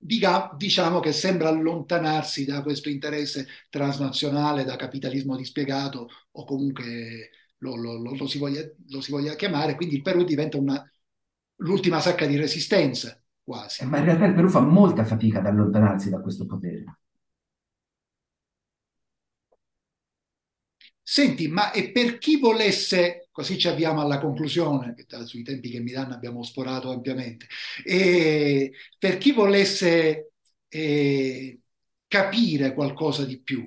diciamo 0.02 1.00
che 1.02 1.12
sembra 1.12 1.50
allontanarsi 1.50 2.46
da 2.46 2.62
questo 2.64 2.90
interesse 2.90 3.48
transnazionale, 3.70 4.64
da 4.64 4.78
capitalismo 4.78 5.36
dispiegato 5.36 6.10
o 6.32 6.46
comunque 6.46 7.32
lo, 7.58 7.76
lo, 7.76 7.98
lo, 7.98 8.16
lo 8.16 8.28
si, 8.28 8.38
voglia, 8.38 8.62
si, 9.02 9.12
voglia, 9.12 9.36
chiamare, 9.36 9.76
quindi 9.76 9.96
il 9.96 10.02
Perù 10.02 10.24
diventa 10.24 10.58
una, 10.58 10.90
l'ultima 11.58 12.00
sacca 12.00 12.26
di 12.26 12.38
resistenza 12.38 13.22
quasi. 13.44 13.86
Ma 13.86 13.98
in 13.98 14.06
realtà 14.06 14.26
il 14.26 14.34
Perù 14.34 14.50
fa 14.50 14.62
molta 14.62 15.04
fatica 15.04 15.40
ad 15.40 15.48
allontanarsi 15.48 16.10
da 16.10 16.22
questo 16.22 16.46
potere. 16.46 17.00
Senti, 21.02 21.48
ma 21.48 21.72
e 21.72 21.92
per 21.92 22.20
chi 22.20 22.38
volesse, 22.38 23.19
così 23.40 23.58
ci 23.58 23.70
avviamo 23.70 24.02
alla 24.02 24.20
conclusione, 24.20 24.94
sui 25.24 25.44
tempi 25.44 25.70
che 25.70 25.80
mi 25.80 25.92
danno 25.92 26.14
abbiamo 26.14 26.44
sporato 26.44 26.92
ampiamente, 26.92 27.48
e 27.86 28.74
per 28.98 29.18
chi 29.18 29.32
volesse 29.32 30.34
eh, 30.68 31.62
capire 32.06 32.74
qualcosa 32.74 33.24
di 33.24 33.40
più 33.40 33.66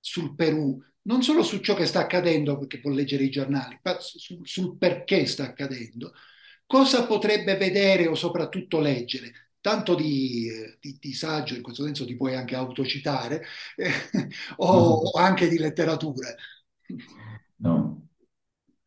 sul 0.00 0.34
Perù, 0.34 0.82
non 1.02 1.22
solo 1.22 1.44
su 1.44 1.60
ciò 1.60 1.76
che 1.76 1.86
sta 1.86 2.00
accadendo, 2.00 2.58
perché 2.58 2.80
può 2.80 2.90
leggere 2.90 3.22
i 3.22 3.30
giornali, 3.30 3.78
ma 3.84 4.00
su, 4.00 4.40
sul 4.42 4.76
perché 4.76 5.26
sta 5.26 5.44
accadendo, 5.44 6.12
cosa 6.66 7.06
potrebbe 7.06 7.56
vedere 7.56 8.08
o 8.08 8.16
soprattutto 8.16 8.80
leggere 8.80 9.32
tanto 9.60 9.94
di, 9.94 10.48
di, 10.80 10.96
di, 10.98 11.12
saggio, 11.12 11.54
in 11.54 11.62
questo 11.62 11.84
senso 11.84 12.04
ti 12.04 12.16
puoi 12.16 12.34
anche 12.34 12.56
autocitare, 12.56 13.44
eh, 13.76 13.90
o, 14.56 15.02
o, 15.02 15.18
anche 15.20 15.48
di 15.48 15.58
letteratura. 15.58 16.34
No. 17.56 17.99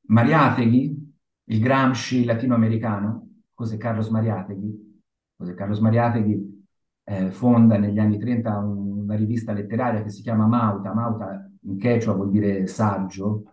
Mariateghi, 0.08 1.14
il 1.46 1.60
Gramsci 1.60 2.26
latinoamericano, 2.26 3.30
José 3.56 3.78
Carlos 3.78 4.10
Mariateghi, 4.10 5.02
José 5.38 5.54
Carlos 5.54 5.80
Mariateghi 5.80 6.66
eh, 7.04 7.32
fonda 7.32 7.78
negli 7.78 8.00
anni 8.00 8.18
30 8.18 8.58
una 8.58 9.16
rivista 9.16 9.52
letteraria 9.54 10.04
che 10.04 10.10
si 10.10 10.22
chiama 10.22 10.48
Mauta, 10.48 10.94
Mauta 10.94 11.50
in 11.62 11.80
quechua 11.80 12.14
vuol 12.14 12.32
dire 12.32 12.68
saggio, 12.68 13.44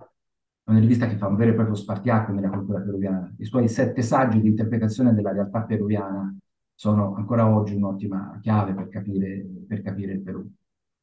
è 0.64 0.70
una 0.70 0.78
rivista 0.78 1.06
che 1.06 1.16
fa 1.16 1.26
un 1.26 1.36
vero 1.36 1.50
e 1.50 1.54
proprio 1.54 1.74
spartiacque 1.74 2.32
nella 2.32 2.50
cultura 2.50 2.80
peruviana. 2.80 3.32
I 3.38 3.44
suoi 3.44 3.68
sette 3.68 4.02
saggi 4.02 4.40
di 4.40 4.48
interpretazione 4.48 5.12
della 5.14 5.32
realtà 5.32 5.62
peruviana 5.62 6.36
sono 6.74 7.14
ancora 7.14 7.48
oggi 7.48 7.74
un'ottima 7.74 8.38
chiave 8.40 8.72
per 8.72 8.88
capire, 8.88 9.44
per 9.66 9.82
capire 9.82 10.12
il 10.12 10.22
Perù. 10.22 10.48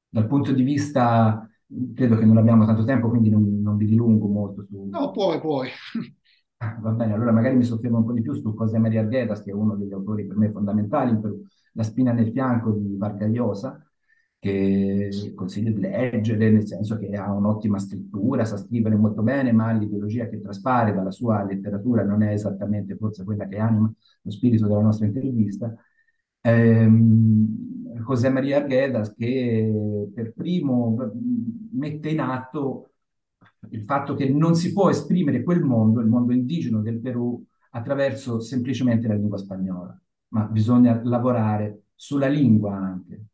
Dal 0.09 0.25
punto 0.25 0.53
di 0.53 0.63
vista, 0.63 1.47
credo 1.93 2.17
che 2.17 2.25
non 2.25 2.37
abbiamo 2.37 2.65
tanto 2.65 2.83
tempo, 2.83 3.09
quindi 3.09 3.29
non, 3.29 3.61
non 3.61 3.77
vi 3.77 3.85
dilungo 3.85 4.27
molto 4.27 4.65
su... 4.65 4.87
No, 4.91 5.11
puoi, 5.11 5.39
puoi. 5.39 5.69
Ah, 6.59 6.75
va 6.81 6.89
bene, 6.89 7.13
allora 7.13 7.31
magari 7.31 7.55
mi 7.55 7.63
soffermo 7.63 7.99
un 7.99 8.05
po' 8.05 8.13
di 8.13 8.21
più 8.23 8.33
su 8.33 8.51
José 8.55 8.79
María 8.79 9.01
Arguedas, 9.01 9.43
che 9.43 9.51
è 9.51 9.53
uno 9.53 9.75
degli 9.75 9.93
autori 9.93 10.25
per 10.25 10.37
me 10.37 10.49
fondamentali 10.49 11.11
in 11.11 11.21
Perù, 11.21 11.39
La 11.73 11.83
spina 11.83 12.11
nel 12.11 12.31
fianco 12.31 12.71
di 12.71 12.97
Vargallosa, 12.97 13.79
che 14.39 15.33
consiglio 15.35 15.71
di 15.71 15.81
leggere, 15.81 16.49
nel 16.49 16.65
senso 16.65 16.97
che 16.97 17.11
ha 17.15 17.31
un'ottima 17.31 17.77
scrittura, 17.77 18.43
sa 18.43 18.57
scrivere 18.57 18.95
molto 18.95 19.21
bene, 19.21 19.51
ma 19.51 19.71
l'ideologia 19.71 20.27
che 20.27 20.41
traspare 20.41 20.93
dalla 20.95 21.11
sua 21.11 21.43
letteratura 21.43 22.03
non 22.03 22.23
è 22.23 22.31
esattamente 22.31 22.95
forse 22.95 23.23
quella 23.23 23.47
che 23.47 23.57
anima 23.57 23.91
lo 24.23 24.31
spirito 24.31 24.67
della 24.67 24.81
nostra 24.81 25.05
intervista. 25.05 25.71
Ehm, 26.41 27.86
José 27.99 28.29
María 28.29 28.57
Arguedas 28.57 29.13
che 29.13 30.09
per 30.13 30.33
primo 30.33 30.95
mette 31.71 32.09
in 32.09 32.19
atto 32.19 32.91
il 33.69 33.83
fatto 33.83 34.15
che 34.15 34.29
non 34.29 34.55
si 34.55 34.71
può 34.73 34.89
esprimere 34.89 35.43
quel 35.43 35.61
mondo, 35.61 35.99
il 35.99 36.07
mondo 36.07 36.33
indigeno 36.33 36.81
del 36.81 36.99
Perù, 36.99 37.43
attraverso 37.71 38.39
semplicemente 38.39 39.07
la 39.07 39.15
lingua 39.15 39.37
spagnola, 39.37 39.99
ma 40.29 40.43
bisogna 40.45 41.01
lavorare 41.03 41.83
sulla 41.95 42.27
lingua 42.27 42.75
anche 42.75 43.25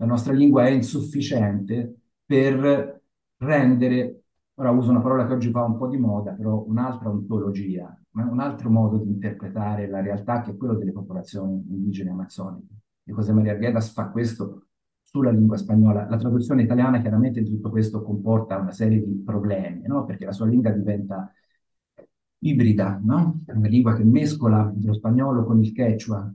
la 0.00 0.06
nostra 0.06 0.32
lingua 0.32 0.64
è 0.64 0.70
insufficiente 0.70 2.02
per 2.24 3.02
rendere 3.38 4.22
ora 4.54 4.70
uso 4.70 4.90
una 4.90 5.00
parola 5.00 5.26
che 5.26 5.32
oggi 5.32 5.50
fa 5.50 5.64
un 5.64 5.76
po' 5.76 5.88
di 5.88 5.98
moda, 5.98 6.32
però 6.32 6.64
un'altra 6.66 7.08
ontologia, 7.10 8.00
un 8.12 8.40
altro 8.40 8.70
modo 8.70 8.98
di 8.98 9.08
interpretare 9.10 9.88
la 9.88 10.00
realtà 10.00 10.42
che 10.42 10.52
è 10.52 10.56
quello 10.56 10.74
delle 10.74 10.92
popolazioni 10.92 11.64
indigene 11.68 12.10
amazzoniche. 12.10 12.74
E 13.08 13.12
José 13.12 13.32
María 13.32 13.52
Arguedas 13.52 13.90
fa 13.92 14.10
questo 14.10 14.66
sulla 15.02 15.30
lingua 15.30 15.56
spagnola. 15.56 16.06
La 16.10 16.18
traduzione 16.18 16.62
italiana 16.62 17.00
chiaramente 17.00 17.40
di 17.40 17.48
tutto 17.48 17.70
questo 17.70 18.02
comporta 18.02 18.58
una 18.58 18.70
serie 18.72 19.02
di 19.02 19.22
problemi, 19.24 19.86
no? 19.86 20.04
perché 20.04 20.26
la 20.26 20.32
sua 20.32 20.46
lingua 20.46 20.70
diventa 20.72 21.32
ibrida, 22.40 23.00
no? 23.02 23.40
una 23.46 23.68
lingua 23.68 23.94
che 23.96 24.04
mescola 24.04 24.70
lo 24.78 24.92
spagnolo 24.92 25.44
con 25.44 25.62
il 25.62 25.72
quechua. 25.72 26.30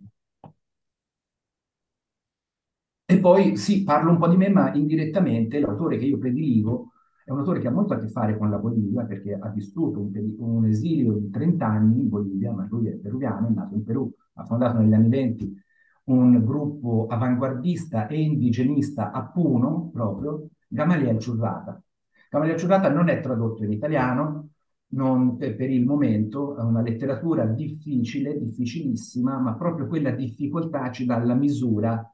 E 3.05 3.19
poi 3.19 3.55
sì, 3.57 3.83
parlo 3.83 4.09
un 4.09 4.17
po' 4.17 4.27
di 4.27 4.37
me, 4.37 4.49
ma 4.49 4.73
indirettamente 4.73 5.59
l'autore 5.59 5.97
che 5.99 6.05
io 6.05 6.17
prediligo 6.17 6.93
è 7.23 7.29
un 7.31 7.37
autore 7.39 7.59
che 7.59 7.67
ha 7.67 7.71
molto 7.71 7.93
a 7.93 7.99
che 7.99 8.07
fare 8.07 8.35
con 8.37 8.49
la 8.49 8.57
Bolivia 8.57 9.05
perché 9.05 9.33
ha 9.39 9.49
vissuto 9.49 9.99
un, 9.99 10.11
un 10.39 10.65
esilio 10.65 11.13
di 11.13 11.29
30 11.29 11.67
anni 11.67 11.99
in 11.99 12.09
Bolivia, 12.09 12.51
ma 12.51 12.65
lui 12.67 12.87
è 12.87 12.93
peruviano, 12.93 13.47
è 13.47 13.51
nato 13.51 13.75
in 13.75 13.83
Perù, 13.83 14.11
ha 14.33 14.45
fondato 14.45 14.79
negli 14.79 14.93
anni 14.93 15.09
20 15.09 15.62
un 16.05 16.43
gruppo 16.43 17.07
avanguardista 17.09 18.07
e 18.07 18.21
indigenista 18.21 19.11
a 19.11 19.25
Puno, 19.27 19.89
proprio, 19.91 20.49
Gamaliel 20.67 21.19
Ciurrata. 21.19 21.81
Gamaliel 22.29 22.57
Ciurrata 22.57 22.89
non 22.89 23.09
è 23.09 23.19
tradotto 23.19 23.63
in 23.63 23.71
italiano, 23.71 24.49
non, 24.93 25.37
per 25.37 25.69
il 25.69 25.85
momento, 25.85 26.57
è 26.57 26.61
una 26.61 26.81
letteratura 26.81 27.45
difficile, 27.45 28.37
difficilissima, 28.37 29.39
ma 29.39 29.55
proprio 29.55 29.87
quella 29.87 30.11
difficoltà 30.11 30.91
ci 30.91 31.05
dà 31.05 31.23
la 31.23 31.33
misura 31.33 32.13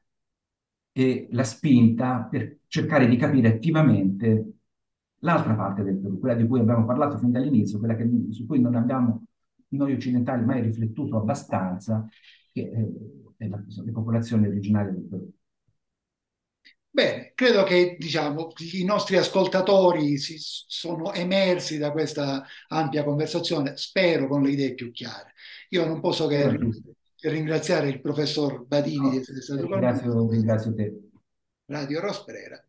e 0.92 1.28
la 1.32 1.44
spinta 1.44 2.28
per 2.30 2.60
cercare 2.68 3.08
di 3.08 3.16
capire 3.18 3.50
attivamente 3.50 4.54
l'altra 5.20 5.56
parte 5.56 5.84
del 5.84 5.98
Perù, 5.98 6.20
quella 6.20 6.36
di 6.36 6.48
cui 6.48 6.60
abbiamo 6.60 6.86
parlato 6.86 7.18
fin 7.18 7.32
dall'inizio, 7.32 7.80
quella 7.80 7.96
che, 7.96 8.10
su 8.30 8.46
cui 8.46 8.60
non 8.62 8.76
abbiamo 8.76 9.24
noi 9.70 9.94
occidentali 9.94 10.44
mai 10.46 10.62
riflettuto 10.62 11.18
abbastanza, 11.18 12.08
che 12.52 12.72
è 12.72 12.88
la, 13.48 13.64
le 13.84 13.92
popolazioni 13.92 14.48
originarie 14.48 14.92
del 14.92 15.04
Perù. 15.04 15.32
Bene, 16.92 17.32
credo 17.36 17.64
che 17.64 17.96
diciamo, 18.00 18.52
i 18.74 18.84
nostri 18.84 19.16
ascoltatori 19.16 20.18
si 20.18 20.38
sono 20.40 21.14
emersi 21.14 21.78
da 21.78 21.92
questa 21.92 22.44
ampia 22.68 23.04
conversazione, 23.04 23.78
spero 23.78 24.28
con 24.28 24.42
le 24.42 24.52
idee 24.52 24.74
più 24.74 24.92
chiare. 24.92 25.34
Io 25.70 25.86
non 25.86 26.02
posso 26.02 26.28
che 26.28 26.58
ringraziare 27.22 27.90
il 27.90 28.02
professor 28.02 28.66
Badini 28.66 28.98
no, 28.98 29.10
di 29.12 29.18
essere 29.18 29.42
stato 29.42 29.68
con 29.68 29.80
noi. 29.80 30.30
Ringrazio 30.30 30.74
te. 30.74 31.00
Radio 31.66 32.00
Rosprera. 32.00 32.69